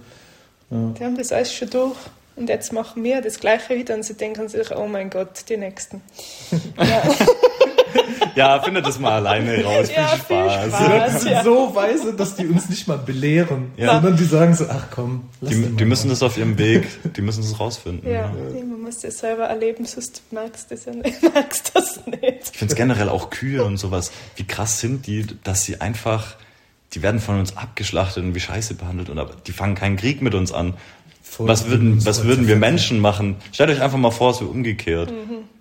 [0.69, 1.98] Die haben das alles schon durch.
[2.36, 5.58] Und jetzt machen wir das Gleiche wieder und sie denken sich, oh mein Gott, die
[5.58, 6.02] Nächsten.
[6.78, 7.04] Ja,
[8.36, 9.88] Ja, findet es mal alleine raus.
[9.95, 10.67] Ja, viel viel Spaß.
[10.67, 10.77] Spaß.
[10.79, 11.43] Die Leute Was, sind ja.
[11.43, 13.93] so weise, dass die uns nicht mal belehren, Ja.
[13.93, 17.21] sondern die sagen so, ach komm, lass Die, die müssen das auf ihrem Weg, die
[17.21, 18.12] müssen es rausfinden.
[18.12, 18.29] ja.
[18.53, 21.23] man muss das selber erleben, sonst merkst du das ja nicht.
[21.34, 22.51] Merkst das nicht.
[22.51, 24.12] Ich finde es generell auch Kühe und sowas.
[24.36, 26.36] Wie krass sind die, dass sie einfach,
[26.93, 30.21] die werden von uns abgeschlachtet und wie scheiße behandelt und aber die fangen keinen Krieg
[30.21, 30.73] mit uns an.
[31.23, 32.55] Voll Was würden, was würden wir.
[32.55, 33.38] Menschen machen?
[33.51, 35.12] Stellt euch einfach mal vor, so umgekehrt.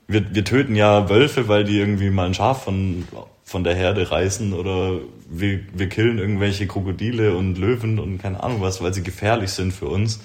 [0.07, 3.07] Wir, wir töten ja Wölfe, weil die irgendwie mal ein Schaf von,
[3.45, 4.99] von der Herde reißen oder
[5.31, 9.73] wir, wir killen irgendwelche Krokodile und Löwen und keine Ahnung was, weil sie gefährlich sind
[9.73, 10.21] für uns.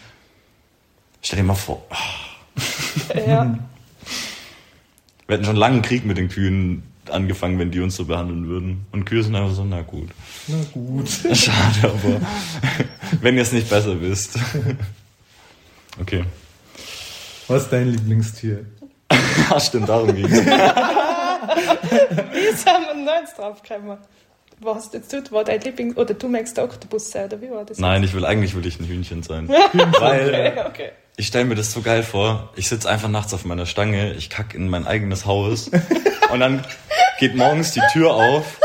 [1.21, 1.85] Stell dir mal vor,
[3.27, 3.57] Ja.
[5.27, 8.47] wir hätten schon lange einen Krieg mit den Kühen angefangen, wenn die uns so behandeln
[8.47, 8.85] würden.
[8.91, 10.09] Und Kühe sind einfach so, na gut.
[10.47, 11.09] Na gut.
[11.33, 12.21] Schade, aber
[13.21, 14.37] wenn ihr es nicht besser wisst.
[15.99, 16.23] Okay.
[17.47, 18.65] Was ist dein Lieblingstier?
[19.49, 20.31] Ah, stimmt, darum ging es.
[20.31, 20.37] Wie
[22.55, 23.97] sind wir noch eins draufgekommen?
[24.61, 27.63] Was jetzt tut, war dein Liebling, oder du magst der Oktopus sein, oder wie war
[27.63, 27.79] das?
[27.79, 29.49] Nein, ich will eigentlich will ich ein Hühnchen sein.
[29.73, 30.89] Okay, Weil okay.
[31.15, 32.49] ich stelle mir das so geil vor.
[32.57, 35.69] Ich sitze einfach nachts auf meiner Stange, ich kack in mein eigenes Haus
[36.31, 36.65] und dann
[37.19, 38.59] geht morgens die Tür auf.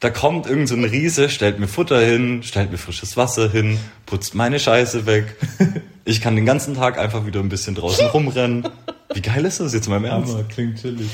[0.00, 3.78] Da kommt irgend so ein Riese, stellt mir Futter hin, stellt mir frisches Wasser hin,
[4.06, 5.36] putzt meine Scheiße weg.
[6.04, 8.68] Ich kann den ganzen Tag einfach wieder ein bisschen draußen rumrennen.
[9.14, 10.32] Wie geil ist das jetzt mal im Ernst?
[10.32, 11.10] Hammer, klingt chillig.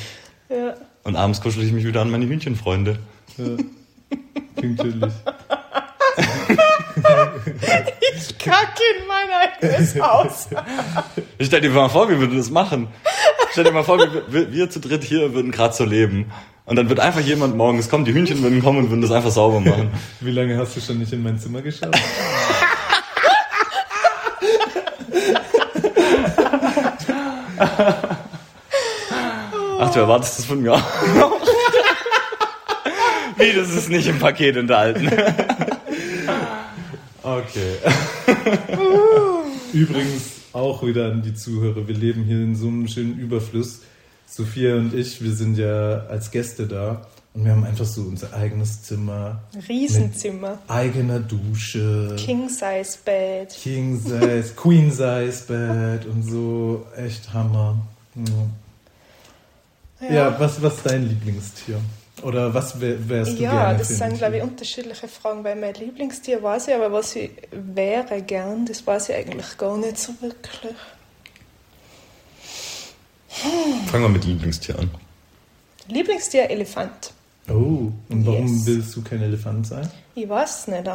[0.49, 0.75] Ja.
[1.05, 2.99] Und abends kuschel ich mich wieder an meine Hühnchenfreunde.
[3.37, 3.45] Ja.
[4.57, 5.13] Klingt chillig.
[8.39, 9.29] Kacke in mein
[9.71, 10.49] eigenes Haus.
[11.39, 12.89] Ich stell dir mal vor, wir würden das machen.
[13.53, 16.31] Stell dir mal vor, wir, wir, wir zu dritt hier würden gerade so leben.
[16.65, 19.31] Und dann wird einfach jemand morgens kommen, die Hühnchen würden kommen und würden das einfach
[19.31, 19.91] sauber machen.
[20.21, 21.97] Wie lange hast du schon nicht in mein Zimmer geschaut?
[29.81, 30.83] Ach, du erwartest das von mir auch.
[33.37, 35.11] Wie, das ist nicht im Paket enthalten.
[37.23, 37.77] Okay.
[39.73, 41.87] Übrigens, auch wieder an die Zuhörer.
[41.87, 43.83] Wir leben hier in so einem schönen Überfluss.
[44.27, 47.07] Sophia und ich, wir sind ja als Gäste da
[47.39, 49.41] und wir haben einfach so unser eigenes Zimmer.
[49.69, 50.59] Riesenzimmer.
[50.67, 52.17] Eigener Dusche.
[52.19, 53.57] King-Size-Bett.
[53.63, 56.85] King-Size, Queen-Size-Bett und so.
[56.97, 57.79] Echt Hammer.
[58.17, 60.15] Ja, ja.
[60.15, 61.81] ja was, was ist dein Lieblingstier?
[62.23, 63.73] Oder was wärst du ja, gerne?
[63.73, 67.31] Ja, das sind, glaube ich, unterschiedliche Fragen, weil mein Lieblingstier weiß ich, aber was ich
[67.53, 70.75] wäre gern, das weiß ich eigentlich gar nicht so wirklich.
[73.87, 74.91] Fangen wir mit Lieblingstier an.
[75.87, 77.13] Lieblingstier Elefant.
[77.51, 78.67] Oh, und warum yes.
[78.67, 79.89] willst du kein Elefant sein?
[80.15, 80.91] Ich weiß nicht.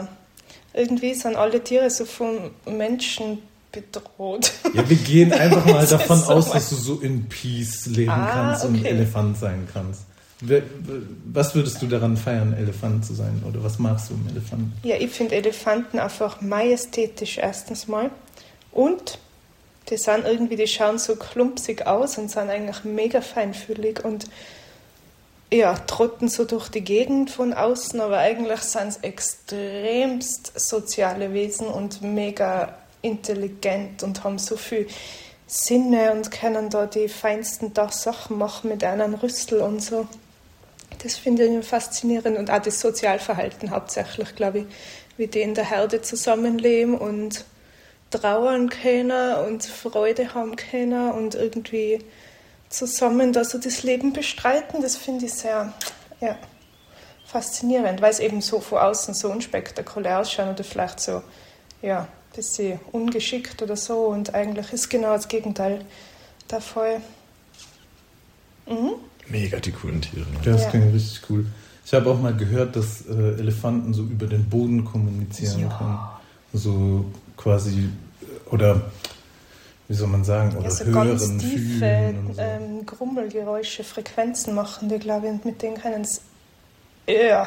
[0.73, 3.39] Irgendwie sind alle Tiere so vom Menschen
[3.71, 4.51] bedroht.
[4.73, 8.29] Ja, wir gehen einfach mal davon so aus, dass du so in Peace leben ah,
[8.31, 8.77] kannst okay.
[8.77, 10.03] und Elefant sein kannst.
[11.25, 13.43] Was würdest du daran feiern, Elefant zu sein?
[13.47, 14.73] Oder was magst du im Elefanten?
[14.83, 18.09] Ja, ich finde Elefanten einfach majestätisch erstens mal.
[18.71, 19.19] Und
[19.89, 24.25] die sind irgendwie, die schauen so klumpsig aus und sind eigentlich mega feinfühlig und
[25.53, 31.67] ja, trotten so durch die Gegend von außen, aber eigentlich sind es extremst soziale Wesen
[31.67, 34.87] und mega intelligent und haben so viel
[35.45, 40.07] Sinne und können da die feinsten Sachen machen mit einem Rüstel und so.
[41.03, 44.65] Das finde ich faszinierend und auch das Sozialverhalten hauptsächlich, glaube ich,
[45.17, 47.45] wie die in der Herde zusammenleben und
[48.09, 51.99] trauern können und Freude haben können und irgendwie
[52.73, 54.81] zusammen da so das Leben bestreiten.
[54.81, 55.73] Das finde ich sehr
[56.19, 56.37] ja,
[57.25, 61.21] faszinierend, weil es eben so von außen so unspektakulär ausschaut oder vielleicht so,
[61.81, 65.85] ja, ein bisschen ungeschickt oder so und eigentlich ist genau das Gegenteil
[66.49, 67.01] der Fall.
[68.67, 68.95] Mhm.
[69.27, 70.25] Mega die coolen Tiere.
[70.31, 70.39] Ne?
[70.43, 70.69] Das ja.
[70.69, 71.45] klingt richtig cool.
[71.85, 75.77] Ich habe auch mal gehört, dass äh, Elefanten so über den Boden kommunizieren ja.
[75.77, 75.99] können.
[76.53, 77.05] So
[77.35, 77.89] quasi,
[78.49, 78.91] oder
[79.93, 82.41] wie soll man sagen, oder ja, so hören, ganz tiefe so.
[82.41, 86.19] ähm, Grummelgeräusche, Frequenzen machen die, glaube ich, und mit denen können sie
[87.07, 87.45] ja,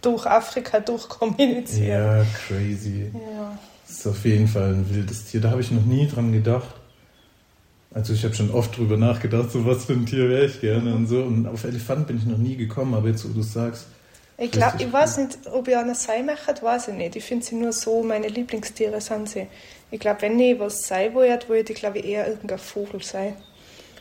[0.00, 1.86] durch Afrika durchkommunizieren.
[1.86, 3.10] Ja, crazy.
[3.12, 3.58] Ja.
[3.86, 5.42] Das ist auf jeden Fall ein wildes Tier.
[5.42, 6.74] Da habe ich noch nie dran gedacht.
[7.92, 10.94] Also ich habe schon oft drüber nachgedacht, so was für ein Tier wäre ich gerne
[10.94, 11.20] und so.
[11.20, 13.86] Und auf Elefant bin ich noch nie gekommen, aber jetzt, wo du sagst.
[14.38, 17.16] Ich glaube, ich weiß nicht, ob ich eine sein möchte, weiß ich nicht.
[17.16, 19.46] Ich finde sie nur so, meine Lieblingstiere sind sie.
[19.96, 23.34] Ich glaube, wenn ich was sein wollte, würde ich, glaube ich, eher irgendein Vogel sein.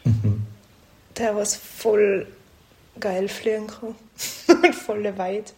[0.04, 0.46] Mhm.
[1.18, 2.28] Der was voll
[3.00, 3.96] geil fliegen kann.
[4.62, 5.54] und voll weit.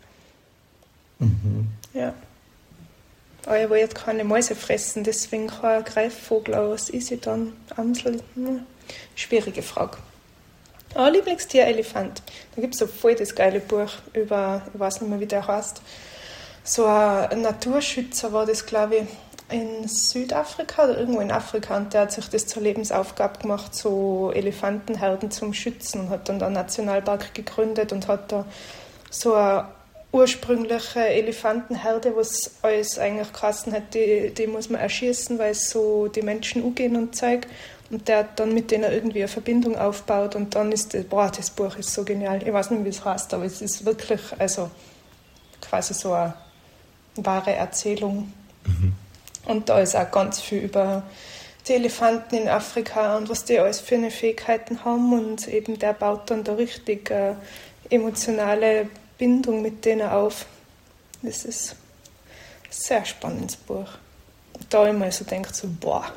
[1.17, 1.69] Mhm.
[1.91, 2.13] Ja.
[3.47, 6.89] Aber ich jetzt keine Mäuse fressen, deswegen kein Greifvogel aus.
[6.89, 8.21] Ist ich dann Amsel?
[8.35, 8.59] Hm.
[9.15, 9.97] Schwierige Frage.
[10.93, 12.21] Ah, Lieblingstier Elefant.
[12.55, 15.47] Da gibt es so voll das geile Buch über, ich weiß nicht mehr, wie der
[15.47, 15.81] heißt.
[16.63, 19.03] So ein Naturschützer war das, glaube ich,
[19.49, 24.31] in Südafrika oder irgendwo in Afrika und der hat sich das zur Lebensaufgabe gemacht, so
[24.33, 28.45] Elefantenherden zum Schützen und hat dann einen Nationalpark gegründet und hat da
[29.09, 29.63] so ein
[30.11, 36.21] ursprüngliche Elefantenherde, was alles eigentlich geheißen hat, die, die muss man erschießen, weil so die
[36.21, 37.49] Menschen umgehen und zeigt.
[37.89, 41.31] Und der hat dann mit denen irgendwie eine Verbindung aufbaut und dann ist das, boah,
[41.33, 42.43] das Buch ist so genial.
[42.45, 44.69] Ich weiß nicht, wie es heißt, aber es ist wirklich, also
[45.61, 46.33] quasi so eine
[47.15, 48.33] wahre Erzählung.
[48.65, 48.93] Mhm.
[49.47, 51.03] Und da ist auch ganz viel über
[51.67, 55.93] die Elefanten in Afrika und was die alles für eine Fähigkeiten haben und eben der
[55.93, 57.35] baut dann da richtig äh,
[57.89, 60.45] emotionale Bindung mit denen auf.
[61.21, 61.77] Das ist ein
[62.69, 63.89] sehr spannendes Buch.
[64.69, 66.11] Da immer so denkt so, boah,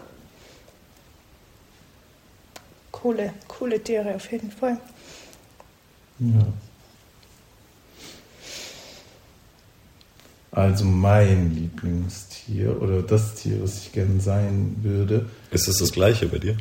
[2.91, 4.77] coole, coole Tiere auf jeden Fall.
[6.19, 6.47] Ja.
[10.53, 15.27] Also mein Lieblingstier oder das Tier, was ich gerne sein würde.
[15.53, 16.57] Ist es das gleiche bei dir?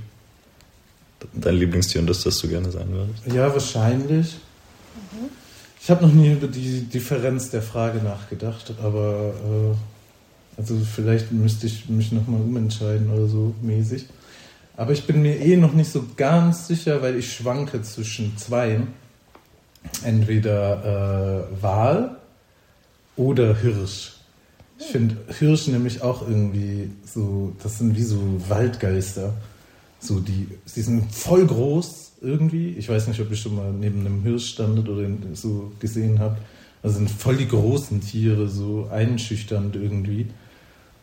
[1.33, 3.35] Dein Lieblingstier und das, das du gerne sein würdest?
[3.35, 4.37] Ja, wahrscheinlich.
[5.11, 5.29] Mhm.
[5.81, 11.65] Ich habe noch nie über die Differenz der Frage nachgedacht, aber äh, also vielleicht müsste
[11.65, 14.05] ich mich nochmal umentscheiden oder so mäßig.
[14.77, 18.81] Aber ich bin mir eh noch nicht so ganz sicher, weil ich schwanke zwischen zwei.
[20.03, 22.18] Entweder äh, Wal
[23.19, 24.13] oder Hirsch.
[24.79, 28.17] Ich finde Hirsch nämlich auch irgendwie so, das sind wie so
[28.47, 29.33] Waldgeister.
[29.99, 32.69] So die, sie sind voll groß, irgendwie.
[32.77, 36.37] Ich weiß nicht, ob ich schon mal neben einem Hirsch standet oder so gesehen habe.
[36.81, 40.27] Also sind voll die großen Tiere, so einschüchternd irgendwie.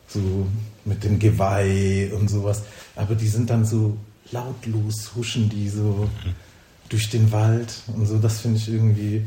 [0.09, 0.47] So
[0.87, 2.63] mit dem Geweih und sowas.
[2.95, 3.95] Aber die sind dann so
[4.33, 6.09] lautlos, huschen die so
[6.89, 8.17] durch den Wald und so.
[8.17, 9.23] Das finde ich irgendwie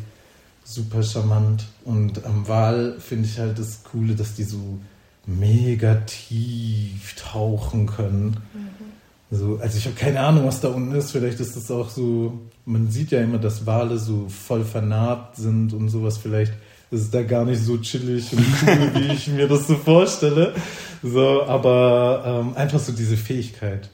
[0.74, 1.66] super charmant.
[1.86, 4.80] Und am Wal finde ich halt das Coole, dass die so
[5.26, 8.38] mega tief tauchen können.
[8.54, 8.90] Mhm.
[9.32, 11.12] So, also ich habe keine Ahnung, was da unten ist.
[11.12, 15.74] Vielleicht ist das auch so, man sieht ja immer, dass Wale so voll vernarbt sind
[15.74, 16.18] und sowas.
[16.18, 16.54] Vielleicht
[16.92, 20.56] ist es da gar nicht so chillig und cool, wie ich mir das so vorstelle.
[21.04, 23.90] So, aber ähm, einfach so diese Fähigkeit,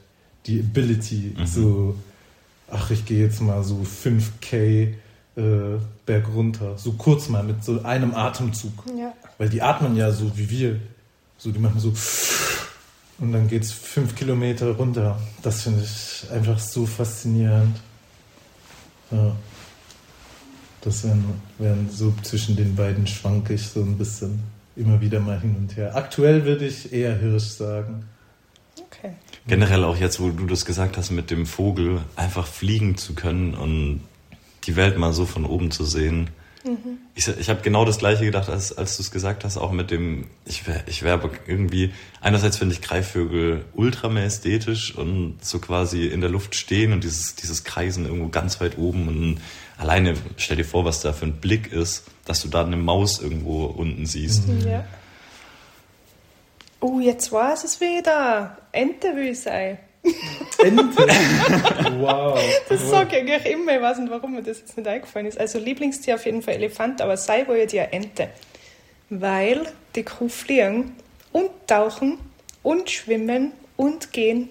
[0.46, 1.46] die Ability, mhm.
[1.46, 1.96] so,
[2.70, 4.94] ach, ich gehe jetzt mal so 5K
[5.36, 8.84] äh, berg runter, so kurz mal mit so einem Atemzug.
[8.98, 9.12] Ja.
[9.38, 10.80] Weil die atmen ja so wie wir.
[11.38, 11.92] So, die machen so
[13.18, 15.18] und dann geht es fünf Kilometer runter.
[15.42, 17.76] Das finde ich einfach so faszinierend.
[19.10, 19.34] Ja.
[20.82, 21.24] Das wären,
[21.58, 24.40] wären so zwischen den beiden schwanke ich so ein bisschen
[24.76, 25.96] immer wieder mal hin und her.
[25.96, 28.04] Aktuell würde ich eher Hirsch sagen.
[28.78, 29.12] Okay.
[29.46, 33.54] Generell auch jetzt, wo du das gesagt hast, mit dem Vogel einfach fliegen zu können
[33.54, 34.00] und
[34.66, 36.30] die Welt mal so von oben zu sehen.
[36.64, 36.98] Mhm.
[37.14, 39.90] Ich, ich habe genau das gleiche gedacht, als, als du es gesagt hast, auch mit
[39.90, 45.58] dem, ich wäre ich wär irgendwie, einerseits finde ich Greifvögel ultra mehr ästhetisch und so
[45.60, 49.40] quasi in der Luft stehen und dieses, dieses Kreisen irgendwo ganz weit oben und
[49.78, 53.20] alleine stell dir vor, was da für ein Blick ist, dass du da eine Maus
[53.20, 54.48] irgendwo unten siehst.
[54.48, 54.68] Mhm.
[54.68, 54.84] Ja.
[56.80, 58.58] Oh, jetzt war es wieder.
[58.72, 59.78] Ente will sein.
[60.58, 61.06] Ente?
[61.98, 62.38] wow.
[62.68, 63.74] Das sage ich eigentlich immer.
[63.76, 65.38] Ich weiß nicht, warum mir das jetzt nicht eingefallen ist.
[65.38, 68.28] Also Lieblingstier auf jeden Fall Elefant, aber sei wohl ja Ente.
[69.10, 70.96] Weil die Kuh fliegen
[71.32, 72.18] und tauchen
[72.62, 74.48] und schwimmen und gehen.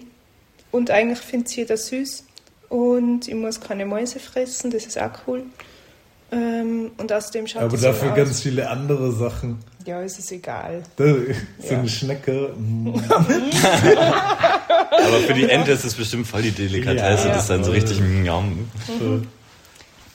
[0.70, 2.24] Und eigentlich findet sie jeder süß.
[2.68, 5.44] Und ich muss keine Mäuse fressen, das ist auch cool.
[6.32, 9.58] Ähm, und außerdem schaut Aber dafür ganz viele andere Sachen.
[9.86, 10.82] Ja, ist es egal.
[10.98, 11.78] so ja.
[11.78, 12.52] eine Schnecke.
[14.90, 17.28] Aber für die Ente ist es bestimmt voll die Delikatesse.
[17.28, 18.68] Ja, das ist dann so richtig Njam.
[18.88, 19.28] Mhm.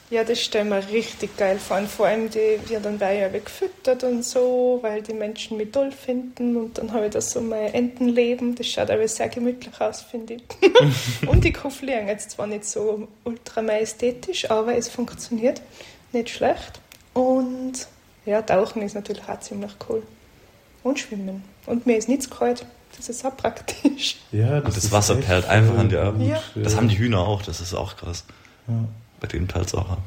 [0.10, 1.78] Ja, das stellen wir richtig geil vor.
[1.78, 5.94] Und vor allem, die wird dann ja gefüttert und so, weil die Menschen mich toll
[5.94, 6.58] finden.
[6.58, 8.54] Und dann habe ich das so mein Entenleben.
[8.56, 10.44] Das schaut aber sehr gemütlich aus, finde ich.
[11.30, 15.62] und die Kuh fliegen jetzt zwar nicht so ultra majestätisch, aber es funktioniert
[16.12, 16.82] nicht schlecht.
[17.14, 17.88] Und
[18.26, 20.04] ja, Tauchen ist natürlich auch ziemlich cool.
[20.84, 21.44] Und Schwimmen.
[21.66, 22.66] Und mir ist nichts kalt.
[22.98, 24.18] Das ist auch praktisch.
[24.32, 26.16] Ja, das, und das Wasser perlt einfach an dir ab.
[26.20, 26.42] Ja.
[26.56, 28.24] Das haben die Hühner auch, das ist auch krass.
[28.66, 28.86] Ja.
[29.20, 30.02] Bei denen perlt es auch ab.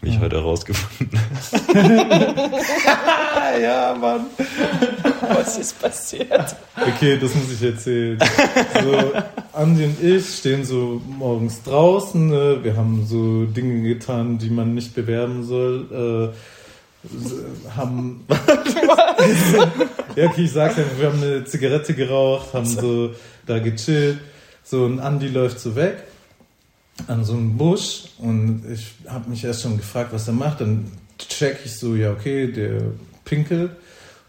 [0.00, 0.22] Wie ich ja.
[0.22, 1.16] heute herausgefunden
[3.62, 4.26] Ja, Mann.
[5.32, 6.56] Was ist passiert?
[6.76, 8.18] Okay, das muss ich erzählen.
[8.82, 9.12] So,
[9.52, 12.28] Andi und ich stehen so morgens draußen.
[12.28, 12.58] Ne?
[12.64, 16.32] Wir haben so Dinge getan, die man nicht bewerben soll.
[16.32, 16.36] Äh,
[17.76, 18.24] haben.
[20.16, 23.14] ja, okay, ich sag's einfach, wir haben eine Zigarette geraucht, haben so
[23.46, 24.18] da gechillt.
[24.62, 26.04] So, und Andi läuft so weg
[27.06, 30.60] an so einem Busch und ich habe mich erst schon gefragt, was er macht.
[30.60, 32.82] Dann check ich so, ja, okay, der
[33.24, 33.72] pinkelt.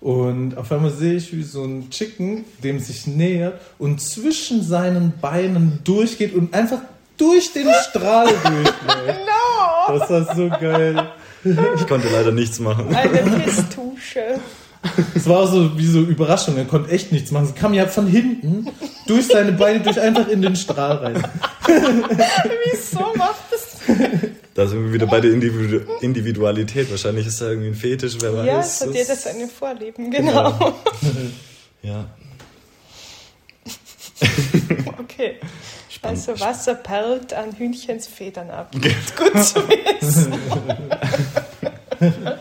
[0.01, 5.13] Und auf einmal sehe ich, wie so ein Chicken dem sich nähert und zwischen seinen
[5.19, 6.81] Beinen durchgeht und einfach
[7.17, 9.19] durch den Strahl durchläuft.
[9.25, 9.97] no!
[9.97, 11.07] Das war so geil.
[11.75, 12.93] Ich konnte leider nichts machen.
[12.95, 14.39] Eine Pistusche.
[15.15, 17.47] Es war so wie so Überraschung, er konnte echt nichts machen.
[17.47, 18.67] Sie kam ja von hinten
[19.07, 21.23] durch seine Beine durch einfach in den Strahl rein.
[22.71, 23.77] Wieso macht das?
[24.53, 25.31] Da sind wir wieder bei der
[26.01, 26.89] Individualität.
[26.89, 28.45] Wahrscheinlich ist da irgendwie ein Fetisch, wer weiß.
[28.45, 30.53] Ja, es hat jeder seine Vorlieben, genau.
[30.53, 30.75] genau.
[31.81, 32.05] ja.
[34.97, 35.35] okay.
[36.05, 38.71] Also Wasser perlt an Hühnchens Federn ab.
[38.73, 38.83] Gut
[39.43, 40.33] zu wissen.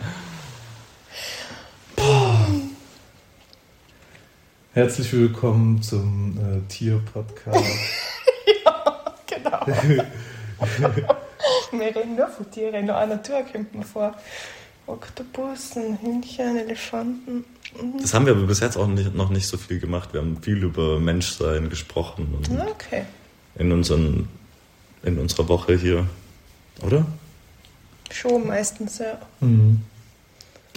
[4.74, 7.64] Herzlich willkommen zum äh, Tier-Podcast.
[8.64, 9.66] ja, genau.
[11.72, 14.14] Wir reden nur von Tieren, in der Natur kommt man vor.
[14.86, 17.46] Oktopussen, Hühnchen, Elefanten.
[17.80, 18.02] Mhm.
[18.02, 20.12] Das haben wir aber bis jetzt auch nicht, noch nicht so viel gemacht.
[20.12, 22.36] Wir haben viel über Menschsein gesprochen.
[22.70, 23.04] okay.
[23.56, 24.28] In, unseren,
[25.02, 26.08] in unserer Woche hier,
[26.82, 27.06] oder?
[28.10, 29.20] Schon meistens, ja.
[29.40, 29.82] Mhm.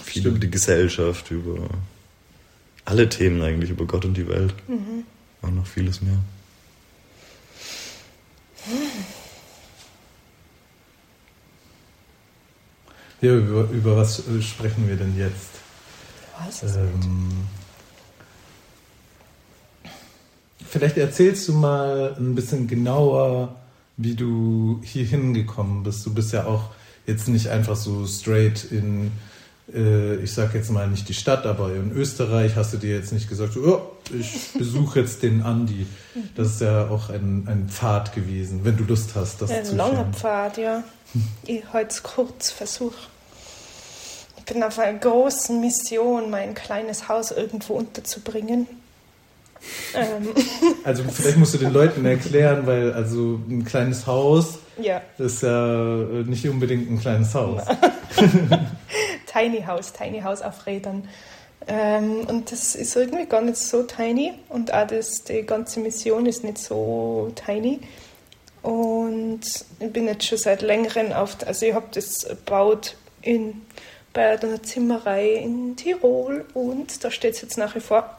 [0.02, 0.26] Viel Stimmt.
[0.26, 1.68] über die Gesellschaft, über
[2.84, 4.54] alle Themen eigentlich über Gott und die Welt.
[4.68, 5.04] Mhm.
[5.42, 6.18] Und noch vieles mehr.
[13.20, 15.50] Ja, über, über was sprechen wir denn jetzt?
[16.38, 17.48] Was ist ähm,
[20.70, 23.56] Vielleicht erzählst du mal ein bisschen genauer,
[23.96, 26.04] wie du hier hingekommen bist.
[26.04, 26.70] Du bist ja auch
[27.06, 29.12] jetzt nicht einfach so straight in
[29.72, 33.12] äh, ich sage jetzt mal nicht die Stadt, aber in Österreich hast du dir jetzt
[33.12, 33.80] nicht gesagt, oh,
[34.18, 35.86] ich besuche jetzt den Andi.
[36.34, 39.72] Das ist ja auch ein, ein Pfad gewesen, wenn du Lust hast, das ein zu
[39.72, 40.84] Ein langer Pfad, ja.
[41.46, 42.96] Ich heute kurz versuche.
[44.46, 48.66] bin auf einer großen Mission, mein kleines Haus irgendwo unterzubringen.
[49.94, 50.28] Ähm.
[50.84, 55.02] Also vielleicht musst du den Leuten erklären, weil also ein kleines Haus ja.
[55.18, 55.76] ist ja
[56.24, 57.62] nicht unbedingt ein kleines Haus.
[59.26, 61.08] tiny House, Tiny House auf Rädern.
[61.66, 66.24] Ähm, und das ist irgendwie gar nicht so tiny und auch das, die ganze Mission
[66.26, 67.80] ist nicht so tiny.
[68.62, 69.40] Und
[69.78, 73.62] ich bin jetzt schon seit längerem auf, also ich habe das gebaut in,
[74.12, 78.18] bei einer Zimmerei in Tirol und da steht es jetzt nach wie vor.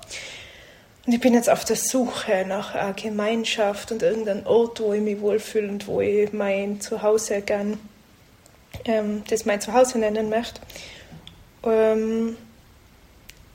[1.05, 5.01] Und ich bin jetzt auf der Suche nach einer Gemeinschaft und irgendeinem Ort, wo ich
[5.01, 7.79] mich wohlfühle und wo ich mein Zuhause gern,
[8.85, 10.61] ähm, das mein Zuhause nennen möchte.
[11.63, 12.37] Ähm,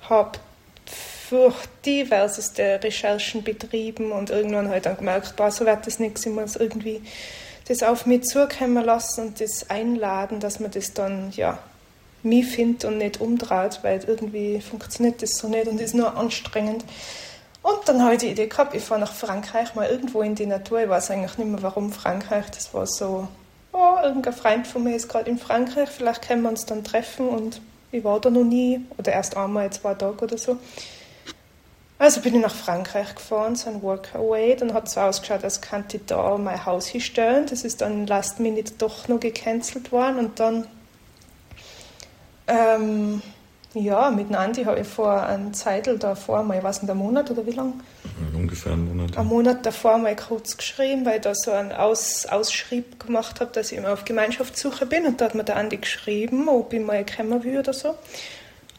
[0.09, 0.39] habe
[0.87, 1.55] für
[1.87, 6.57] diverseste Recherchen betrieben und irgendwann halt dann gemerkt, boah, so wird das nichts, ich muss
[6.57, 7.03] irgendwie
[7.67, 11.59] das auf mich zukommen lassen und das einladen, dass man das dann, ja,
[12.23, 16.85] mich findet und nicht umdreht, weil irgendwie funktioniert das so nicht und ist nur anstrengend.
[17.65, 20.45] Und dann habe ich die Idee gehabt, ich fahre nach Frankreich, mal irgendwo in die
[20.45, 20.83] Natur.
[20.83, 22.51] Ich weiß eigentlich nicht mehr, warum Frankreich.
[22.51, 23.27] Das war so,
[23.73, 27.27] oh, irgendein Freund von mir ist gerade in Frankreich, vielleicht können wir uns dann treffen
[27.27, 30.59] und ich war da noch nie oder erst einmal zwei Tage oder so.
[31.99, 34.57] Also bin ich nach Frankreich gefahren, so ein Workaway.
[34.57, 37.47] Dann hat es so ausgeschaut, als könnte ich da mein Haus hinstellen.
[37.47, 40.19] Das ist dann last minute doch noch gecancelt worden.
[40.19, 40.67] Und dann,
[42.47, 43.23] ähm,
[43.75, 46.99] ja, mit dem Andi habe ich vor einem Zeitl davor, mal, ich weiß nicht, einen
[46.99, 47.75] Monat oder wie lange?
[48.35, 49.19] Ungefähr einen Monat.
[49.19, 53.51] Einen Monat davor mal kurz geschrieben, weil ich da so einen Aus, Ausschrieb gemacht habe,
[53.53, 55.07] dass ich immer auf Gemeinschaftssuche bin.
[55.07, 57.95] Und da hat mir der Andi geschrieben, ob ich mal kommen will oder so.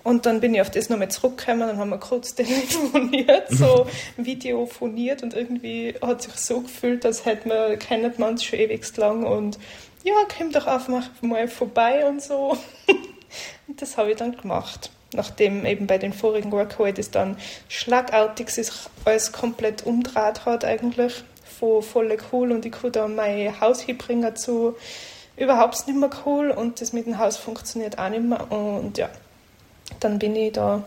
[0.04, 3.88] Und dann bin ich auf das nochmal zurückgekommen, dann haben wir kurz telefoniert, so
[4.18, 8.96] videophoniert und irgendwie hat sich so gefühlt, als hätten wir, kennen wir uns schon ewig
[8.98, 9.58] lang und
[10.04, 12.56] ja, komm doch einfach mal vorbei und so.
[13.68, 14.92] und das habe ich dann gemacht.
[15.14, 17.38] Nachdem eben bei den vorigen Workaway das dann
[17.70, 18.70] schlagartig sich
[19.06, 21.24] alles komplett umdreht hat eigentlich,
[21.60, 24.76] von voll cool und ich konnte da mein Haus hinbringen zu
[25.38, 29.10] überhaupt nicht mehr cool und das mit dem Haus funktioniert auch nicht mehr und ja,
[30.00, 30.84] dann bin ich da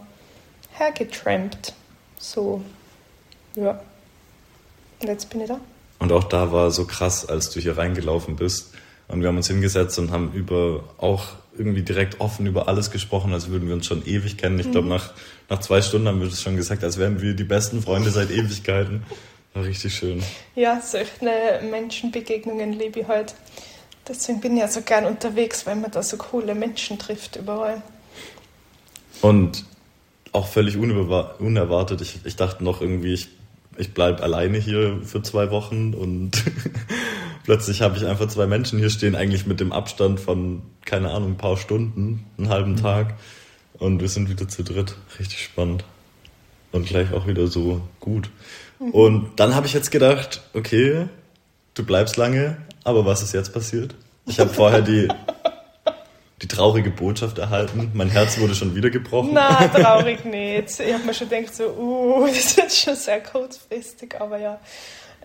[0.72, 1.74] hergetrampt.
[2.18, 2.62] So,
[3.54, 3.80] ja.
[5.00, 5.60] Und jetzt bin ich da.
[5.98, 8.74] Und auch da war so krass, als du hier reingelaufen bist.
[9.08, 11.26] Und wir haben uns hingesetzt und haben über auch
[11.58, 14.58] irgendwie direkt offen über alles gesprochen, als würden wir uns schon ewig kennen.
[14.58, 14.72] Ich mhm.
[14.72, 15.12] glaube, nach,
[15.48, 18.30] nach zwei Stunden haben wir das schon gesagt, als wären wir die besten Freunde seit
[18.30, 19.02] Ewigkeiten.
[19.54, 20.22] War richtig schön.
[20.54, 23.34] Ja, solche Menschenbegegnungen liebe ich halt.
[24.06, 27.82] Deswegen bin ich ja so gern unterwegs, weil man da so coole Menschen trifft überall.
[29.20, 29.64] Und
[30.32, 32.00] auch völlig unerwartet.
[32.00, 33.28] Ich, ich dachte noch irgendwie, ich,
[33.76, 36.32] ich bleibe alleine hier für zwei Wochen und
[37.48, 41.30] plötzlich habe ich einfach zwei Menschen hier stehen, eigentlich mit dem Abstand von, keine Ahnung,
[41.30, 42.82] ein paar Stunden, einen halben mhm.
[42.82, 43.14] Tag.
[43.78, 44.96] Und wir sind wieder zu dritt.
[45.18, 45.82] Richtig spannend.
[46.72, 48.28] Und gleich auch wieder so gut.
[48.78, 48.90] Mhm.
[48.90, 51.06] Und dann habe ich jetzt gedacht, okay,
[51.72, 53.94] du bleibst lange, aber was ist jetzt passiert?
[54.26, 55.08] Ich habe vorher die
[56.42, 57.90] die traurige Botschaft erhalten.
[57.94, 59.30] Mein Herz wurde schon wieder gebrochen.
[59.32, 60.78] Na, traurig nicht.
[60.78, 64.60] Ich habe mir schon gedacht, so, uh, das ist schon sehr kurzfristig, aber ja.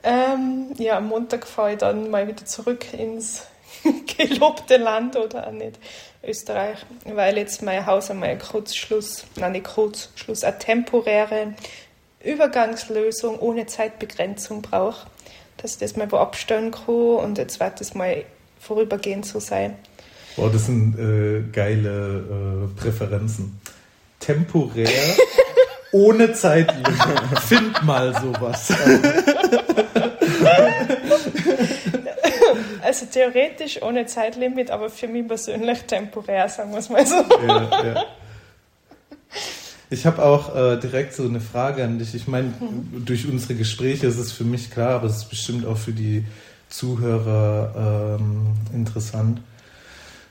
[0.03, 3.43] Ähm, ja, am Montag fahre ich dann mal wieder zurück ins
[4.17, 5.79] gelobte Land oder auch nicht
[6.23, 11.53] Österreich, weil jetzt mein Haus einmal einen Kurzschluss, nein, nicht Kurzschluss, eine temporäre
[12.23, 15.07] Übergangslösung ohne Zeitbegrenzung braucht,
[15.57, 18.23] dass ich das mal wo abstellen kann und jetzt wird das mal
[18.59, 19.75] vorübergehend so sein.
[20.35, 23.59] Boah, das sind äh, geile äh, Präferenzen.
[24.19, 24.87] Temporär,
[25.93, 27.39] ohne Zeitlimit.
[27.47, 28.73] Find mal sowas.
[32.83, 37.15] Also theoretisch ohne Zeitlimit, aber für mich persönlich temporär, sagen wir es mal so.
[37.47, 38.05] Ja, ja.
[39.89, 42.13] Ich habe auch äh, direkt so eine Frage an dich.
[42.13, 43.05] Ich meine, mhm.
[43.05, 46.25] durch unsere Gespräche ist es für mich klar, aber es ist bestimmt auch für die
[46.69, 49.39] Zuhörer ähm, interessant.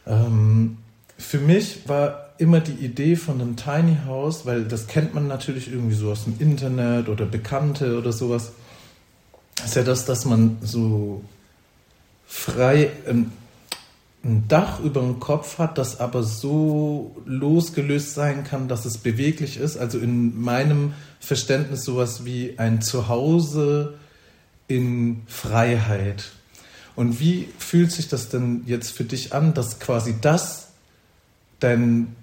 [0.06, 0.78] Ähm,
[1.16, 5.70] für mich war immer die Idee von einem Tiny House, weil das kennt man natürlich
[5.70, 8.53] irgendwie so aus dem Internet oder Bekannte oder sowas,
[9.64, 11.22] ist ja das, dass man so
[12.26, 13.33] frei ähm,
[14.24, 19.57] ein Dach über dem Kopf hat, das aber so losgelöst sein kann, dass es beweglich
[19.57, 19.76] ist.
[19.76, 23.95] Also in meinem Verständnis sowas wie ein Zuhause
[24.68, 26.30] in Freiheit.
[26.95, 30.68] Und wie fühlt sich das denn jetzt für dich an, dass quasi das
[31.59, 32.14] dein,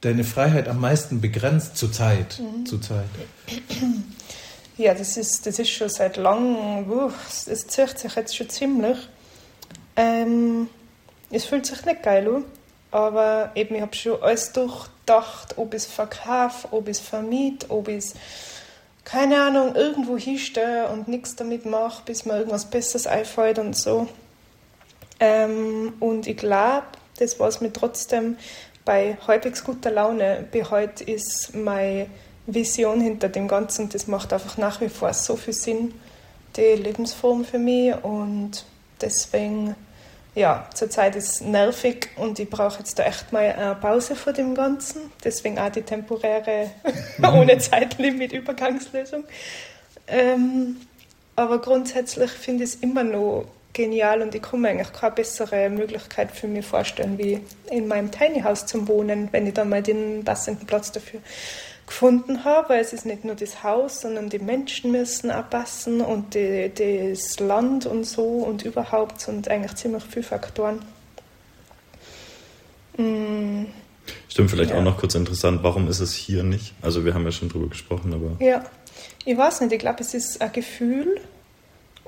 [0.00, 2.40] deine Freiheit am meisten begrenzt zurzeit?
[2.40, 2.66] Mhm.
[2.66, 3.08] zurzeit?
[4.76, 6.90] Ja, das ist, das ist schon seit langem,
[7.28, 8.96] es zieht sich jetzt schon ziemlich.
[9.94, 10.70] Ähm,
[11.30, 12.44] es fühlt sich nicht geil an.
[12.90, 17.70] Aber eben, ich habe schon alles durchdacht, ob ich es verkaufe, ob ich es vermiete,
[17.70, 18.14] ob ich es,
[19.04, 24.08] keine Ahnung, irgendwo hinstelle und nichts damit mache, bis mir irgendwas Besseres einfällt und so.
[25.20, 26.86] Ähm, und ich glaube,
[27.18, 28.38] das war es mir trotzdem
[28.84, 32.06] bei halbwegs guter Laune behält, ist meine
[32.46, 33.88] Vision hinter dem Ganzen.
[33.88, 35.94] Das macht einfach nach wie vor so viel Sinn,
[36.56, 37.94] die Lebensform für mich.
[38.02, 38.64] Und
[39.00, 39.74] deswegen,
[40.34, 44.32] ja, zurzeit ist es nervig und ich brauche jetzt da echt mal eine Pause vor
[44.32, 45.02] dem Ganzen.
[45.22, 46.70] Deswegen auch die temporäre,
[47.22, 49.24] ohne Zeitlimit Übergangslösung.
[50.06, 50.76] Ähm,
[51.36, 55.70] aber grundsätzlich finde ich es immer noch genial und ich kann mir eigentlich keine bessere
[55.70, 57.40] Möglichkeit für mich vorstellen, wie
[57.70, 61.20] in meinem Tiny House zu wohnen, wenn ich dann mal den passenden Platz dafür
[61.86, 66.00] gefunden habe, weil es ist nicht nur das Haus, sondern die Menschen müssen auch passen
[66.00, 70.80] und die, das Land und so und überhaupt sind eigentlich ziemlich viele Faktoren.
[72.96, 73.66] Mm.
[74.28, 74.78] Stimmt, vielleicht ja.
[74.78, 76.74] auch noch kurz interessant, warum ist es hier nicht?
[76.80, 78.44] Also wir haben ja schon drüber gesprochen, aber...
[78.44, 78.64] Ja,
[79.24, 81.20] ich weiß nicht, ich glaube, es ist ein Gefühl,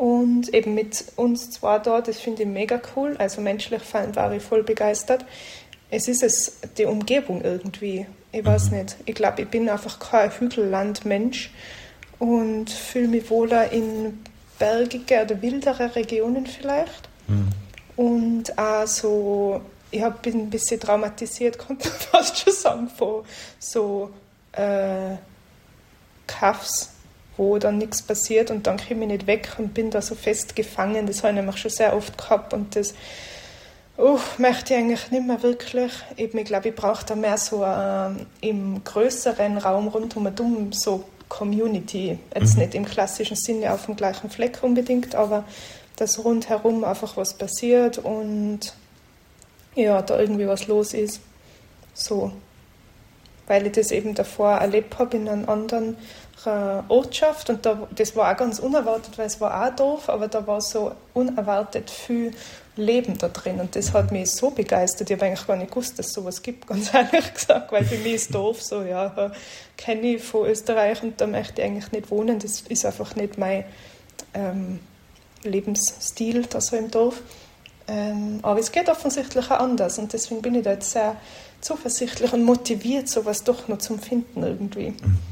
[0.02, 3.14] und eben mit uns zwei da, das finde ich mega cool.
[3.18, 5.24] Also menschlich war ich voll begeistert.
[5.92, 8.06] Es ist es die Umgebung irgendwie.
[8.32, 8.78] Ich weiß mhm.
[8.78, 8.96] nicht.
[9.06, 11.52] Ich glaube, ich bin einfach kein Hügellandmensch
[12.18, 14.24] und fühle mich wohler in
[14.58, 17.08] bergige oder wildere Regionen vielleicht.
[17.28, 17.50] Mhm.
[17.94, 19.60] Und auch so,
[19.92, 23.22] ich hab, bin ein bisschen traumatisiert, konnte man fast schon sagen, von
[23.60, 24.10] so
[24.50, 25.14] äh,
[26.26, 26.90] Kaffs
[27.36, 30.54] wo dann nichts passiert und dann komme ich nicht weg und bin da so fest
[30.54, 31.06] gefangen.
[31.06, 32.94] Das habe ich nämlich schon sehr oft gehabt und das
[33.98, 35.92] uh, möchte ich eigentlich nicht mehr wirklich.
[36.16, 38.10] Eben, ich glaube, ich brauche da mehr so äh,
[38.46, 42.18] im größeren Raum rundum und so Community.
[42.34, 42.62] Jetzt mhm.
[42.62, 45.44] nicht im klassischen Sinne auf dem gleichen Fleck unbedingt, aber
[45.96, 48.74] dass rundherum einfach was passiert und
[49.74, 51.20] ja, da irgendwie was los ist.
[51.94, 52.32] So.
[53.46, 55.96] Weil ich das eben davor erlebt habe in einem anderen
[56.46, 60.46] Ortschaft und da, das war auch ganz unerwartet, weil es war auch doof, aber da
[60.46, 62.32] war so unerwartet viel
[62.76, 65.10] Leben da drin und das hat mich so begeistert.
[65.10, 67.98] Ich habe eigentlich gar nicht gewusst, dass es sowas gibt, ganz ehrlich gesagt, weil für
[67.98, 69.32] mich ist doof so, ja,
[69.76, 72.38] kenne ich von Österreich und da möchte ich eigentlich nicht wohnen.
[72.38, 73.64] Das ist einfach nicht mein
[74.34, 74.80] ähm,
[75.42, 77.20] Lebensstil da so im Dorf.
[77.88, 81.16] Ähm, aber es geht offensichtlich auch anders und deswegen bin ich da jetzt sehr
[81.60, 84.90] zuversichtlich und motiviert, sowas doch noch zu finden irgendwie.
[84.90, 85.31] Mhm.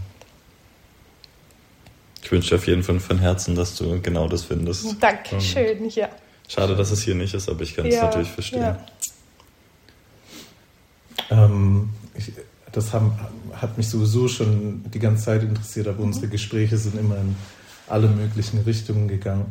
[2.23, 5.03] Ich wünsche dir auf jeden Fall von Herzen, dass du genau das findest.
[5.03, 6.09] Dankeschön, ja.
[6.49, 8.61] Schade, dass es hier nicht ist, aber ich kann es ja, natürlich verstehen.
[8.61, 8.87] Ja.
[11.31, 12.33] Ähm, ich,
[12.73, 13.13] das haben,
[13.55, 16.07] hat mich sowieso schon die ganze Zeit interessiert, aber mhm.
[16.07, 17.37] unsere Gespräche sind immer in
[17.89, 19.47] alle möglichen Richtungen gegangen.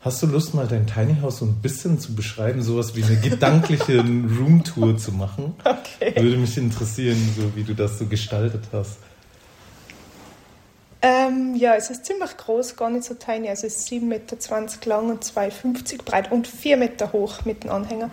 [0.00, 3.16] Hast du Lust, mal dein Tiny House so ein bisschen zu beschreiben, sowas wie eine
[3.16, 3.98] gedankliche
[4.38, 5.54] Roomtour zu machen?
[5.62, 6.14] Okay.
[6.16, 8.96] Würde mich interessieren, so wie du das so gestaltet hast.
[11.02, 13.48] Ähm, ja, es ist ziemlich groß, gar nicht so tiny.
[13.48, 14.36] Also es ist 7,20 Meter
[14.84, 18.10] lang und 2,50 breit und 4 Meter hoch mit dem Anhänger.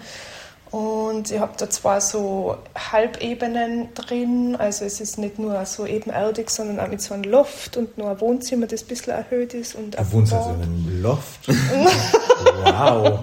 [0.71, 2.57] Und ich habe da zwar so
[2.91, 7.77] Halbebenen drin, also es ist nicht nur so ebenerdig, sondern auch mit so einem Loft
[7.77, 9.75] und nur ein Wohnzimmer, das ein bisschen erhöht ist.
[9.75, 11.47] Und ein also in einem Loft?
[12.63, 13.19] wow!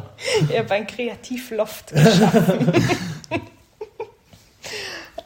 [0.49, 2.73] Ich habe ein Kreativloft geschaffen.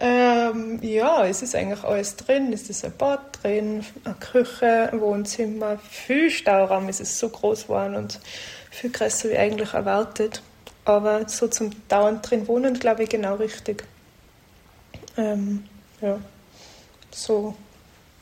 [0.00, 2.52] Ähm, ja, es ist eigentlich alles drin.
[2.52, 6.88] Es ist ein Bad drin, eine Küche, ein Wohnzimmer, viel Stauraum.
[6.88, 8.20] Es ist so groß geworden und
[8.70, 10.42] viel größer wie eigentlich erwartet.
[10.84, 13.84] Aber so zum dauernd drin wohnen, glaube ich, genau richtig.
[15.16, 15.64] Ähm,
[16.00, 16.18] ja,
[17.10, 17.54] so.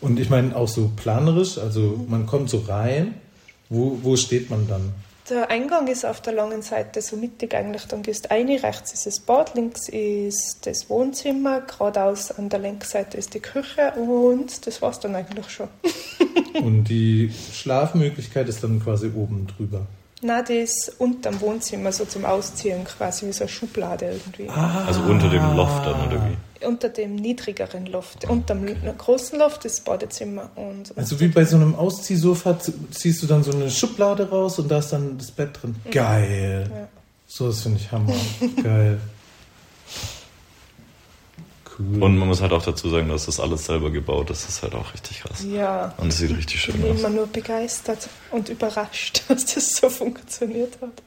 [0.01, 3.21] Und ich meine auch so planerisch, also man kommt so rein.
[3.69, 4.93] Wo, wo steht man dann?
[5.29, 7.87] Der Eingang ist auf der langen Seite so mittig eigentlich.
[7.87, 13.17] Dann gehst eine, rechts ist das Bad, links ist das Wohnzimmer, geradeaus an der Längsseite
[13.17, 15.69] ist die Küche und das war es dann eigentlich schon.
[16.63, 19.87] und die Schlafmöglichkeit ist dann quasi oben drüber?
[20.23, 24.49] Nein, die ist unterm Wohnzimmer, so zum Ausziehen quasi, wie so eine Schublade irgendwie.
[24.49, 24.85] Ah.
[24.87, 26.37] Also unter dem Loft dann, oder wie?
[26.65, 28.25] Unter dem niedrigeren Loft.
[28.25, 28.33] Okay.
[28.33, 30.51] Unter dem großen Loft ist das Badezimmer.
[30.55, 32.59] Und also wie bei so einem Ausziehsofa
[32.91, 35.77] ziehst du dann so eine Schublade raus und da ist dann das Bett drin.
[35.85, 35.91] Mhm.
[35.91, 36.71] Geil.
[36.71, 36.89] Ja.
[37.27, 38.15] So, das finde ich Hammer.
[38.63, 39.01] Geil.
[41.79, 42.03] Cool.
[42.03, 44.45] Und man muss halt auch dazu sagen, dass das alles selber gebaut ist.
[44.45, 45.45] Das ist halt auch richtig krass.
[45.45, 45.93] Ja.
[45.99, 46.81] Und es sieht richtig schön aus.
[46.81, 51.03] Ich bin immer nur begeistert und überrascht, dass das so funktioniert hat.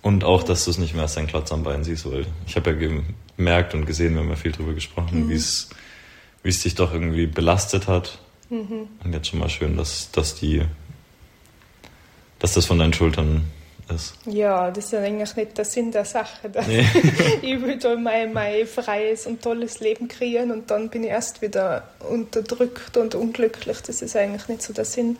[0.00, 2.56] Und auch, dass du es nicht mehr als dein Klotz am Bein siehst, weil ich
[2.56, 2.76] habe ja
[3.36, 5.28] gemerkt und gesehen, wir haben ja viel drüber gesprochen, mhm.
[5.30, 5.70] wie es
[6.42, 8.18] wie es dich doch irgendwie belastet hat.
[8.50, 8.88] Mhm.
[9.02, 10.62] Und jetzt schon mal schön, dass, dass die,
[12.38, 13.44] dass das von deinen Schultern
[13.88, 14.14] ist.
[14.26, 16.50] Ja, das ist ja eigentlich nicht der Sinn der Sache.
[16.66, 16.86] Nee.
[17.42, 21.42] ich will da mein, mein freies und tolles Leben kreieren und dann bin ich erst
[21.42, 23.78] wieder unterdrückt und unglücklich.
[23.82, 25.16] Das ist eigentlich nicht so der Sinn.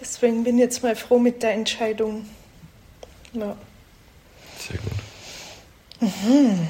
[0.00, 2.26] Deswegen bin ich jetzt mal froh mit der Entscheidung.
[3.32, 3.56] Ja.
[4.58, 6.10] Sehr gut.
[6.24, 6.68] Mhm.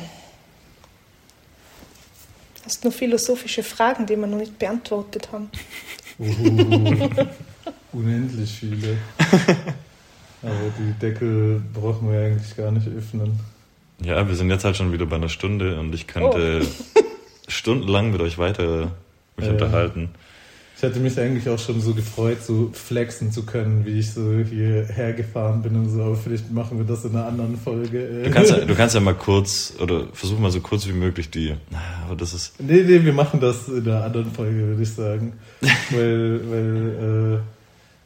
[2.64, 5.50] Hast du noch philosophische Fragen, die wir noch nicht beantwortet haben?
[6.18, 7.08] Uh,
[7.92, 8.98] unendlich viele.
[10.42, 13.38] Aber die Deckel brauchen wir eigentlich gar nicht öffnen.
[14.02, 17.00] Ja, wir sind jetzt halt schon wieder bei einer Stunde und ich könnte oh.
[17.48, 18.92] stundenlang mit euch weiter
[19.36, 20.10] mich äh, unterhalten.
[20.80, 24.38] Ich hatte mich eigentlich auch schon so gefreut, so flexen zu können, wie ich so
[24.38, 27.98] hierher gefahren bin und so, aber vielleicht machen wir das in einer anderen Folge.
[27.98, 28.22] Äh.
[28.22, 31.30] Du kannst, ja, du kannst ja mal kurz, oder versuch mal so kurz wie möglich
[31.30, 31.54] die,
[32.06, 32.54] aber das ist...
[32.58, 35.34] Nee, nee, wir machen das in einer anderen Folge, würde ich sagen.
[35.90, 37.38] weil, weil, äh,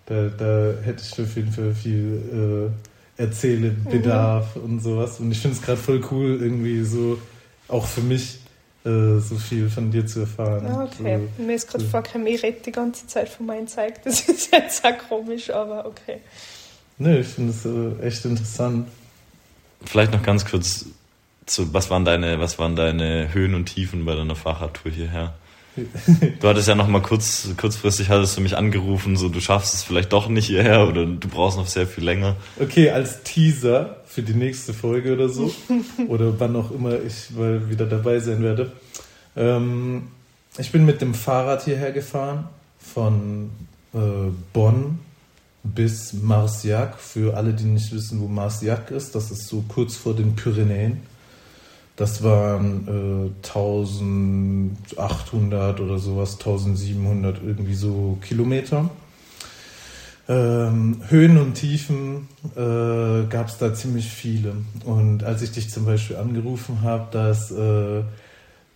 [0.06, 2.72] da, da hätte ich auf jeden Fall viel
[3.18, 4.62] äh, Erzählebedarf mhm.
[4.64, 5.20] und sowas.
[5.20, 7.18] Und ich finde es gerade voll cool, irgendwie so,
[7.68, 8.40] auch für mich,
[8.84, 10.66] äh, so viel von dir zu erfahren.
[10.66, 11.20] Ah, okay.
[11.36, 11.90] So, Mir ist gerade so.
[11.90, 14.02] vorgekommen, ich rede die ganze Zeit von meinem Zeug.
[14.04, 16.20] Das ist jetzt auch komisch, aber okay.
[16.98, 18.88] Nö, ich finde es äh, echt interessant.
[19.84, 20.86] Vielleicht noch ganz kurz,
[21.46, 25.34] zu, was, waren deine, was waren deine Höhen und Tiefen bei deiner Fahrradtour hierher?
[26.40, 29.82] Du hattest ja noch mal kurz, kurzfristig hattest du mich angerufen, so du schaffst es
[29.82, 32.36] vielleicht doch nicht hierher oder du brauchst noch sehr viel länger.
[32.60, 35.52] Okay, als Teaser für die nächste Folge oder so
[36.08, 38.72] oder wann auch immer ich mal wieder dabei sein werde.
[39.36, 40.08] Ähm,
[40.58, 42.48] ich bin mit dem Fahrrad hierher gefahren
[42.78, 43.50] von
[43.92, 43.98] äh,
[44.52, 45.00] Bonn
[45.64, 46.98] bis Marciac.
[46.98, 51.00] Für alle, die nicht wissen, wo Marciac ist, das ist so kurz vor den Pyrenäen.
[51.96, 58.90] Das waren äh, 1800 oder sowas, 1700 irgendwie so Kilometer.
[60.26, 64.56] Ähm, Höhen und Tiefen äh, gab es da ziemlich viele.
[64.84, 68.02] Und als ich dich zum Beispiel angerufen habe, dass äh,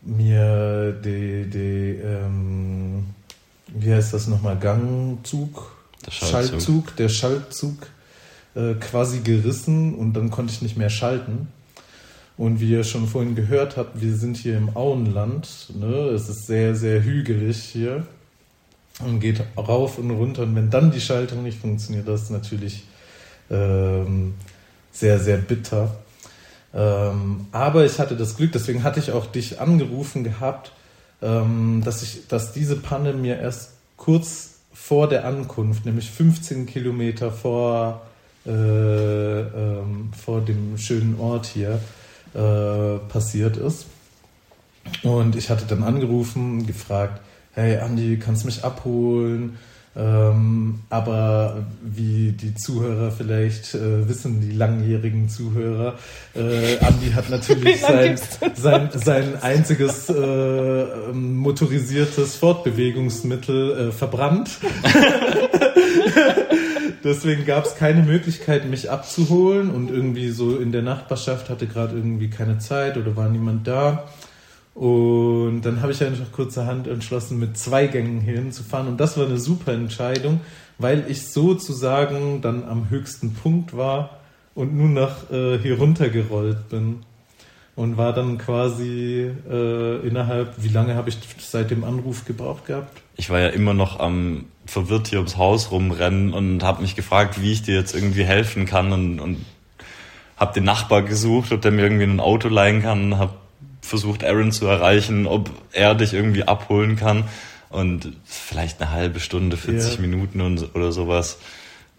[0.02, 3.06] mir die, die ähm,
[3.68, 5.72] wie heißt das nochmal, Gangzug,
[6.06, 7.86] der Schaltzug, Schaltzug der Schaltzug
[8.54, 11.48] äh, quasi gerissen und dann konnte ich nicht mehr schalten.
[12.38, 15.66] Und wie ihr schon vorhin gehört habt, wir sind hier im Auenland.
[15.74, 16.10] Ne?
[16.14, 18.06] Es ist sehr, sehr hügelig hier
[19.04, 20.44] und geht rauf und runter.
[20.44, 22.84] Und wenn dann die Schaltung nicht funktioniert, das ist natürlich
[23.50, 24.34] ähm,
[24.92, 25.96] sehr, sehr bitter.
[26.72, 30.70] Ähm, aber ich hatte das Glück, deswegen hatte ich auch dich angerufen gehabt,
[31.20, 37.32] ähm, dass, ich, dass diese Panne mir erst kurz vor der Ankunft, nämlich 15 Kilometer
[37.32, 38.02] vor,
[38.46, 41.80] äh, ähm, vor dem schönen Ort hier,
[42.34, 43.86] äh, passiert ist.
[45.02, 47.20] Und ich hatte dann angerufen, gefragt,
[47.52, 49.58] hey Andi, kannst du mich abholen?
[49.96, 55.98] Ähm, aber wie die Zuhörer vielleicht äh, wissen, die langjährigen Zuhörer,
[56.36, 58.16] äh, Andi hat natürlich sein,
[58.54, 64.50] sein, sein einziges äh, motorisiertes Fortbewegungsmittel äh, verbrannt.
[67.04, 71.96] Deswegen gab es keine Möglichkeit, mich abzuholen und irgendwie so in der Nachbarschaft hatte gerade
[71.96, 74.08] irgendwie keine Zeit oder war niemand da.
[74.74, 78.86] Und dann habe ich einfach kurzerhand entschlossen, mit zwei Gängen hier hinzufahren.
[78.86, 80.40] Und das war eine super Entscheidung,
[80.78, 84.20] weil ich sozusagen dann am höchsten Punkt war
[84.54, 87.00] und nur noch äh, hier runtergerollt bin.
[87.78, 93.02] Und war dann quasi äh, innerhalb, wie lange habe ich seit dem Anruf gebraucht gehabt?
[93.14, 97.40] Ich war ja immer noch am verwirrt hier ums Haus rumrennen und habe mich gefragt,
[97.40, 99.46] wie ich dir jetzt irgendwie helfen kann und, und
[100.36, 103.34] habe den Nachbar gesucht, ob der mir irgendwie ein Auto leihen kann, habe
[103.80, 107.28] versucht Aaron zu erreichen, ob er dich irgendwie abholen kann
[107.70, 110.00] und vielleicht eine halbe Stunde, 40 yeah.
[110.00, 111.38] Minuten und, oder sowas.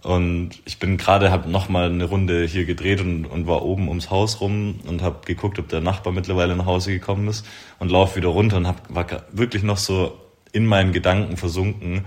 [0.01, 4.09] Und ich bin gerade, habe nochmal eine Runde hier gedreht und, und war oben ums
[4.09, 7.45] Haus rum und habe geguckt, ob der Nachbar mittlerweile nach Hause gekommen ist
[7.79, 10.17] und lauf wieder runter und hab, war wirklich noch so
[10.53, 12.05] in meinen Gedanken versunken,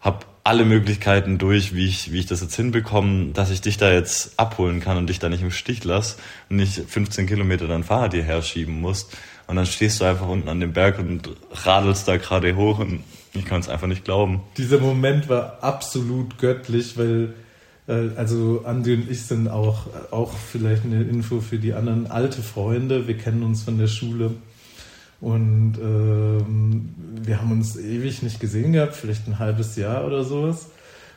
[0.00, 3.90] habe alle Möglichkeiten durch, wie ich, wie ich das jetzt hinbekomme, dass ich dich da
[3.90, 6.18] jetzt abholen kann und dich da nicht im Stich lasse
[6.48, 9.16] und nicht 15 Kilometer dein Fahrrad hierher schieben musst.
[9.48, 13.02] Und dann stehst du einfach unten an dem Berg und radelst da gerade hoch und
[13.38, 14.42] ich kann es einfach nicht glauben.
[14.56, 17.34] Dieser Moment war absolut göttlich, weil
[17.88, 22.42] äh, also Andi und ich sind auch, auch vielleicht eine Info für die anderen alte
[22.42, 23.06] Freunde.
[23.06, 24.32] Wir kennen uns von der Schule.
[25.20, 30.68] Und ähm, wir haben uns ewig nicht gesehen gehabt, vielleicht ein halbes Jahr oder sowas.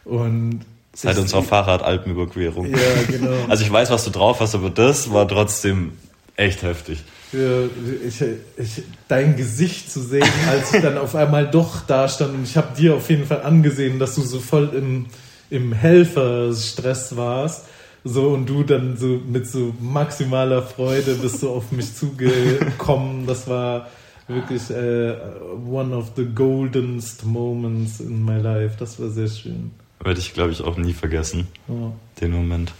[0.05, 0.61] Und
[0.93, 2.71] Seit unserer Fahrrad-Alpenüberquerung.
[2.71, 3.35] Ja, genau.
[3.49, 5.93] Also ich weiß, was du drauf hast, aber das war trotzdem
[6.35, 7.03] echt heftig.
[7.31, 7.65] Ja,
[8.07, 8.21] ich,
[8.57, 12.57] ich, dein Gesicht zu sehen, als ich dann auf einmal doch da stand und ich
[12.57, 15.05] habe dir auf jeden Fall angesehen, dass du so voll im,
[15.51, 17.65] im Helferstress warst
[18.03, 23.27] So, und du dann so mit so maximaler Freude bist du auf mich zugekommen.
[23.27, 23.87] Das war
[24.27, 25.15] wirklich äh,
[25.69, 28.75] one of the goldenest moments in my life.
[28.79, 29.71] Das war sehr schön.
[30.01, 31.91] Werde ich, glaube ich, auch nie vergessen, Ja.
[32.21, 32.71] den Moment.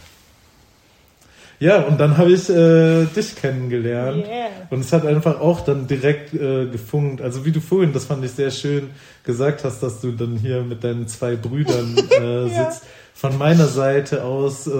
[1.60, 4.26] Ja, und dann habe ich äh, dich kennengelernt.
[4.26, 4.48] Yeah.
[4.70, 7.20] Und es hat einfach auch dann direkt äh, gefunkt.
[7.20, 8.88] Also wie du vorhin, das fand ich sehr schön,
[9.24, 12.70] gesagt hast, dass du dann hier mit deinen zwei Brüdern äh, Ja.
[12.70, 12.84] sitzt.
[13.12, 14.70] Von meiner Seite aus äh,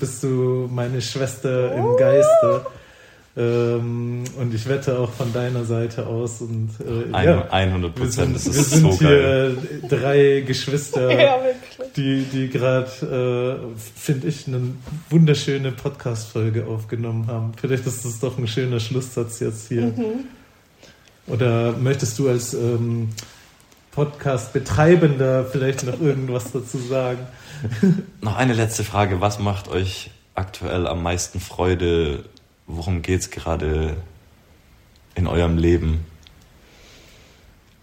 [0.00, 1.96] bist du meine Schwester im.
[1.96, 2.66] Geiste.
[3.36, 6.40] Ähm, und ich wette auch von deiner Seite aus.
[6.40, 9.56] Und äh, Ein, ja, 100 wir sind, Prozent, das wir ist sind so geil.
[9.80, 11.38] hier drei Geschwister Ja,
[11.96, 14.60] die, die gerade, äh, finde ich, eine
[15.10, 17.52] wunderschöne Podcast-Folge aufgenommen haben.
[17.60, 19.86] Vielleicht ist das doch ein schöner Schlusssatz jetzt hier.
[19.86, 20.24] Mhm.
[21.28, 23.10] Oder möchtest du als ähm,
[23.92, 27.20] Podcast-Betreibender vielleicht noch irgendwas dazu sagen?
[28.22, 29.20] Noch eine letzte Frage.
[29.20, 32.24] Was macht euch aktuell am meisten Freude?
[32.72, 33.96] Worum geht es gerade
[35.14, 36.06] in eurem Leben?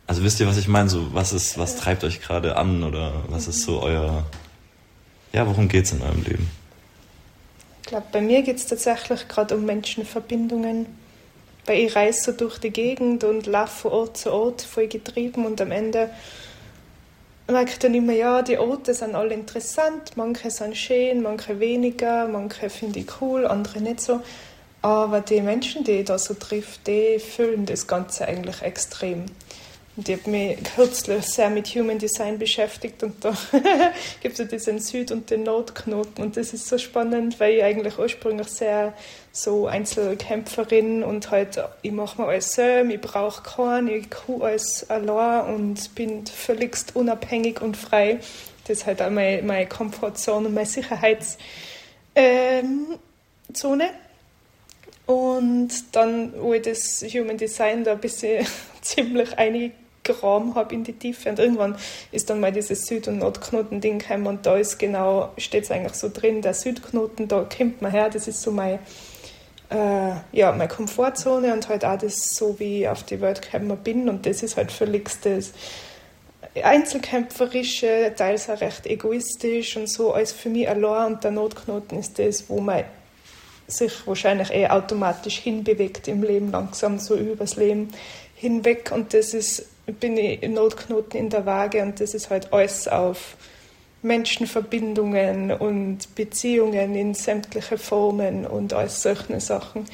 [0.05, 0.89] Also wisst ihr, was ich meine?
[0.89, 4.25] So, was ist, was treibt euch gerade an oder was ist so euer,
[5.33, 6.49] ja, worum geht es in eurem Leben?
[7.81, 10.85] Ich glaube, bei mir geht es tatsächlich gerade um Menschenverbindungen.
[11.65, 15.45] Weil ich reise so durch die Gegend und laufe von Ort zu Ort, voll getrieben
[15.45, 16.09] und am Ende
[17.45, 22.27] merke ich dann immer, ja, die Orte sind alle interessant, manche sind schön, manche weniger,
[22.27, 24.21] manche finde ich cool, andere nicht so.
[24.87, 29.25] Aber die Menschen, die ich da so trifft, die füllen das Ganze eigentlich extrem.
[29.97, 33.35] Und ich habe mich kürzlich sehr mit Human Design beschäftigt und da
[34.21, 37.99] gibt es diesen Süd- und den Nordknoten und das ist so spannend, weil ich eigentlich
[37.99, 38.93] ursprünglich sehr
[39.33, 44.89] so Einzelkämpferin und halt, ich mache mir alles selber, ich brauche keinen, ich tue alles
[44.89, 48.21] allein und bin völligst unabhängig und frei.
[48.65, 51.35] Das ist halt auch meine, meine Komfortzone und meine Sicherheitszone.
[52.15, 52.97] Ähm.
[55.07, 58.45] Und dann, wo ich das Human Design da ein bisschen
[58.81, 61.77] ziemlich eingegraben habe in die Tiefe und irgendwann
[62.11, 65.93] ist dann mal dieses Süd- und Nordknoten-Ding gekommen und da ist genau, steht es eigentlich
[65.93, 68.79] so drin, der Südknoten, da kommt man her, das ist so mein,
[69.69, 73.77] äh, ja, meine Komfortzone und halt auch das, so wie ich auf die Welt gekommen
[73.77, 75.53] bin und das ist halt völlig das
[76.61, 82.19] Einzelkämpferische, teils auch recht egoistisch und so alles für mich allein und der Notknoten ist
[82.19, 82.83] das, wo man
[83.67, 87.89] sich wahrscheinlich eh automatisch hinbewegt im Leben, langsam so übers Leben
[88.35, 88.91] hinweg.
[88.93, 89.67] Und das ist,
[89.99, 93.35] bin ich Notknoten in der Waage und das ist halt alles auf
[94.01, 99.85] Menschenverbindungen und Beziehungen in sämtliche Formen und all solche Sachen.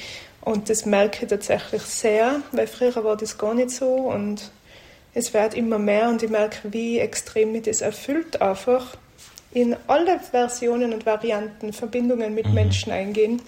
[0.42, 4.52] Und das merke ich tatsächlich sehr, weil früher war das gar nicht so und
[5.14, 8.98] es wird immer mehr und ich merke, wie extrem mich das erfüllt einfach
[9.54, 12.54] in alle Versionen und Varianten Verbindungen mit Mhm.
[12.54, 13.42] Menschen eingehen.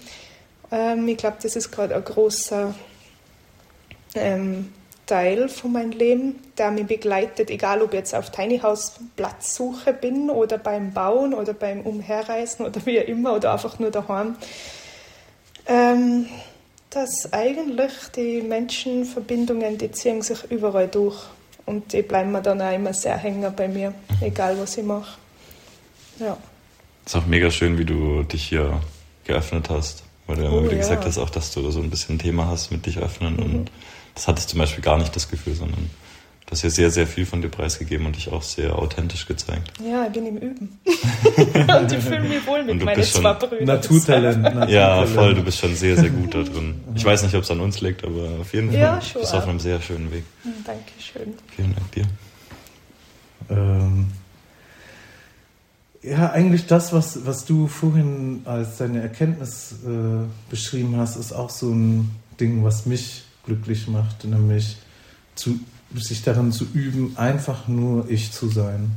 [0.72, 2.74] Ähm, ich glaube, das ist gerade ein großer
[4.16, 4.72] ähm,
[5.06, 9.94] Teil von meinem Leben, der mich begleitet, egal ob ich jetzt auf Tiny House Platzsuche
[9.94, 14.36] bin oder beim Bauen oder beim Umherreisen oder wie auch immer oder einfach nur daheim.
[15.68, 16.28] Ähm,
[16.90, 21.18] dass eigentlich die Menschenverbindungen, die ziehen sich überall durch
[21.66, 25.25] und die bleiben mir dann auch immer sehr hängen bei mir, egal was ich mache.
[26.20, 26.38] Ja.
[27.06, 28.80] Ist auch mega schön, wie du dich hier
[29.26, 30.04] geöffnet hast.
[30.28, 30.80] Weil du ja Oh, immer wieder ja.
[30.80, 33.36] gesagt hast, auch dass du so ein bisschen ein Thema hast mit dich öffnen.
[33.36, 33.44] Mhm.
[33.44, 33.72] Und
[34.16, 35.90] das hatte ich zum Beispiel gar nicht das Gefühl, sondern
[36.48, 39.72] du hast ja sehr, sehr viel von dir preisgegeben und dich auch sehr authentisch gezeigt.
[39.88, 40.80] Ja, ich bin im Üben.
[40.86, 43.66] und ich fühle mich wohl Und mit du meinen bist schon zwei Brüdern.
[43.66, 44.42] Naturtalent.
[44.42, 44.72] Naturtalent.
[44.72, 46.82] Ja, voll, du bist schon sehr, sehr gut da drin.
[46.96, 49.22] Ich weiß nicht, ob es an uns liegt, aber auf jeden Fall Ja, bist schon
[49.22, 50.24] du auf einem sehr schönen Weg.
[50.66, 51.36] Dankeschön.
[51.56, 52.06] Vielen Dank dir.
[53.50, 54.08] Ähm,
[56.06, 61.50] ja, eigentlich das, was, was du vorhin als deine Erkenntnis äh, beschrieben hast, ist auch
[61.50, 64.78] so ein Ding, was mich glücklich macht, nämlich
[65.34, 65.60] zu,
[65.96, 68.92] sich darin zu üben, einfach nur ich zu sein.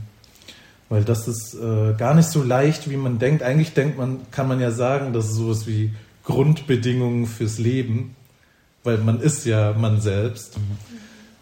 [0.91, 3.43] Weil das ist äh, gar nicht so leicht, wie man denkt.
[3.43, 5.93] Eigentlich denkt man, kann man ja sagen, das ist sowas wie
[6.25, 8.17] Grundbedingungen fürs Leben,
[8.85, 10.57] weil man ist ja man selbst.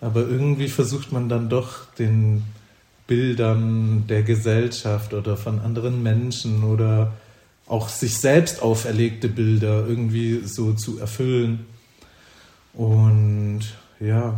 [0.01, 2.43] Aber irgendwie versucht man dann doch den
[3.07, 7.13] Bildern der Gesellschaft oder von anderen Menschen oder
[7.67, 11.67] auch sich selbst auferlegte Bilder irgendwie so zu erfüllen.
[12.73, 13.63] Und
[14.01, 14.35] ja,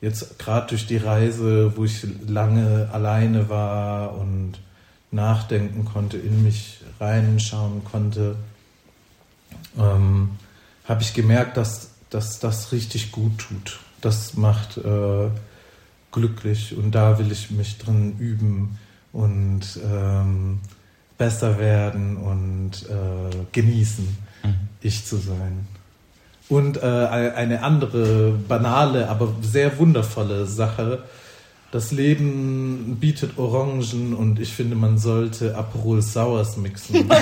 [0.00, 4.54] jetzt gerade durch die Reise, wo ich lange alleine war und
[5.10, 8.36] nachdenken konnte, in mich reinschauen konnte,
[9.78, 10.30] ähm,
[10.84, 13.80] habe ich gemerkt, dass, dass das richtig gut tut.
[14.00, 15.28] Das macht äh,
[16.12, 18.78] glücklich und da will ich mich drin üben
[19.12, 20.60] und ähm,
[21.18, 24.06] besser werden und äh, genießen,
[24.42, 24.54] mhm.
[24.80, 25.66] ich zu sein.
[26.48, 31.04] Und äh, eine andere banale, aber sehr wundervolle Sache.
[31.70, 37.08] Das Leben bietet Orangen und ich finde, man sollte Aperol Sours mixen.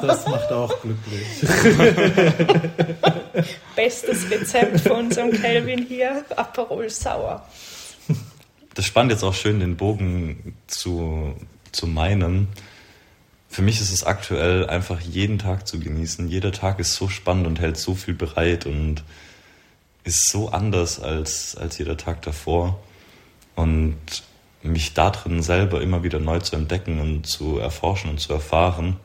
[0.00, 1.26] das macht auch glücklich.
[3.76, 7.42] Bestes Rezept von unserem Kelvin hier, Aperol Sour.
[8.74, 11.34] Das spannt jetzt auch schön den Bogen zu,
[11.72, 12.48] zu meinem.
[13.48, 16.28] Für mich ist es aktuell einfach jeden Tag zu genießen.
[16.28, 19.02] Jeder Tag ist so spannend und hält so viel bereit und
[20.04, 22.80] ist so anders als, als jeder Tag davor.
[23.56, 23.98] Und
[24.62, 28.98] mich darin selber immer wieder neu zu entdecken und zu erforschen und zu erfahren.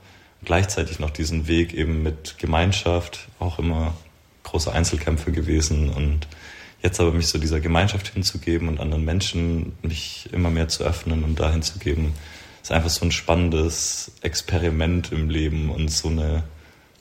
[0.43, 3.95] gleichzeitig noch diesen Weg eben mit Gemeinschaft, auch immer
[4.43, 6.27] große Einzelkämpfe gewesen und
[6.85, 11.23] jetzt aber mich so dieser Gemeinschaft hinzugeben und anderen Menschen mich immer mehr zu öffnen
[11.23, 12.13] und dahin zu geben,
[12.61, 16.43] ist einfach so ein spannendes Experiment im Leben und so eine,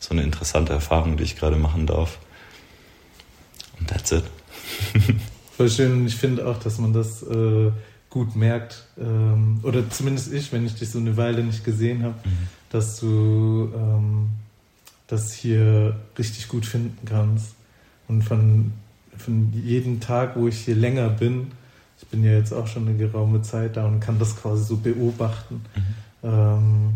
[0.01, 2.19] so eine interessante Erfahrung, die ich gerade machen darf.
[3.79, 4.25] Und that's it.
[5.57, 6.07] Voll schön.
[6.07, 7.71] Ich finde auch, dass man das äh,
[8.09, 12.17] gut merkt, ähm, oder zumindest ich, wenn ich dich so eine Weile nicht gesehen habe,
[12.25, 12.49] mhm.
[12.71, 14.31] dass du ähm,
[15.09, 17.55] das hier richtig gut finden kannst.
[18.09, 18.73] Und von,
[19.19, 21.53] von jedem Tag, wo ich hier länger bin,
[22.01, 24.77] ich bin ja jetzt auch schon eine geraume Zeit da und kann das quasi so
[24.77, 25.65] beobachten.
[25.75, 26.29] Mhm.
[26.29, 26.93] Ähm,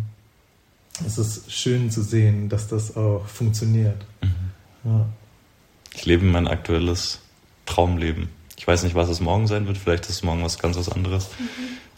[1.07, 4.05] es ist schön zu sehen, dass das auch funktioniert.
[4.23, 4.91] Mhm.
[4.91, 5.07] Ja.
[5.95, 7.21] Ich lebe mein aktuelles
[7.67, 8.29] Traumleben.
[8.57, 9.79] Ich weiß nicht, was es morgen sein wird.
[9.79, 11.29] Vielleicht ist es morgen was ganz was anderes.
[11.39, 11.45] Mhm.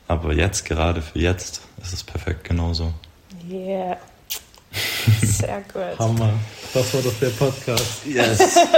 [0.07, 2.93] Aber jetzt, gerade für jetzt, ist es perfekt genauso.
[3.49, 3.97] Yeah.
[5.23, 5.99] Sehr gut.
[5.99, 6.33] Hammer.
[6.75, 8.07] Das war doch der Podcast.
[8.07, 8.59] Yes.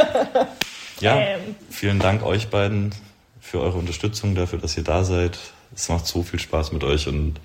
[1.02, 1.40] ja, ähm.
[1.70, 2.94] vielen Dank euch beiden
[3.40, 5.38] für eure Unterstützung, dafür, dass ihr da seid.
[5.74, 7.40] Es macht so viel Spaß mit euch und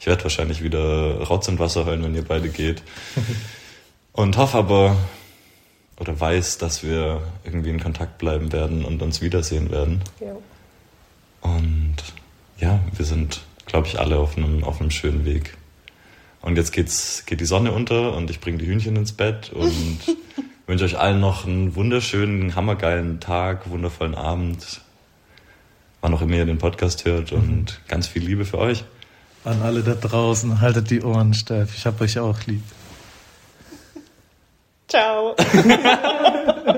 [0.00, 2.82] ich werde wahrscheinlich wieder Rotz und Wasser heulen, wenn ihr beide geht.
[4.12, 4.96] und hoffe aber
[5.98, 10.02] oder weiß, dass wir irgendwie in Kontakt bleiben werden und uns wiedersehen werden.
[10.20, 10.36] Ja.
[11.40, 11.96] Und
[12.58, 15.56] ja, wir sind, glaube ich, alle auf einem, auf einem schönen Weg.
[16.42, 19.98] Und jetzt geht's, geht die Sonne unter und ich bringe die Hühnchen ins Bett und
[20.66, 24.80] wünsche euch allen noch einen wunderschönen, hammergeilen Tag, wundervollen Abend
[26.06, 27.88] wann auch immer ihr den Podcast hört und mhm.
[27.88, 28.84] ganz viel Liebe für euch.
[29.42, 31.76] An alle da draußen, haltet die Ohren steif.
[31.76, 32.62] Ich hab euch auch lieb.
[34.86, 35.34] Ciao.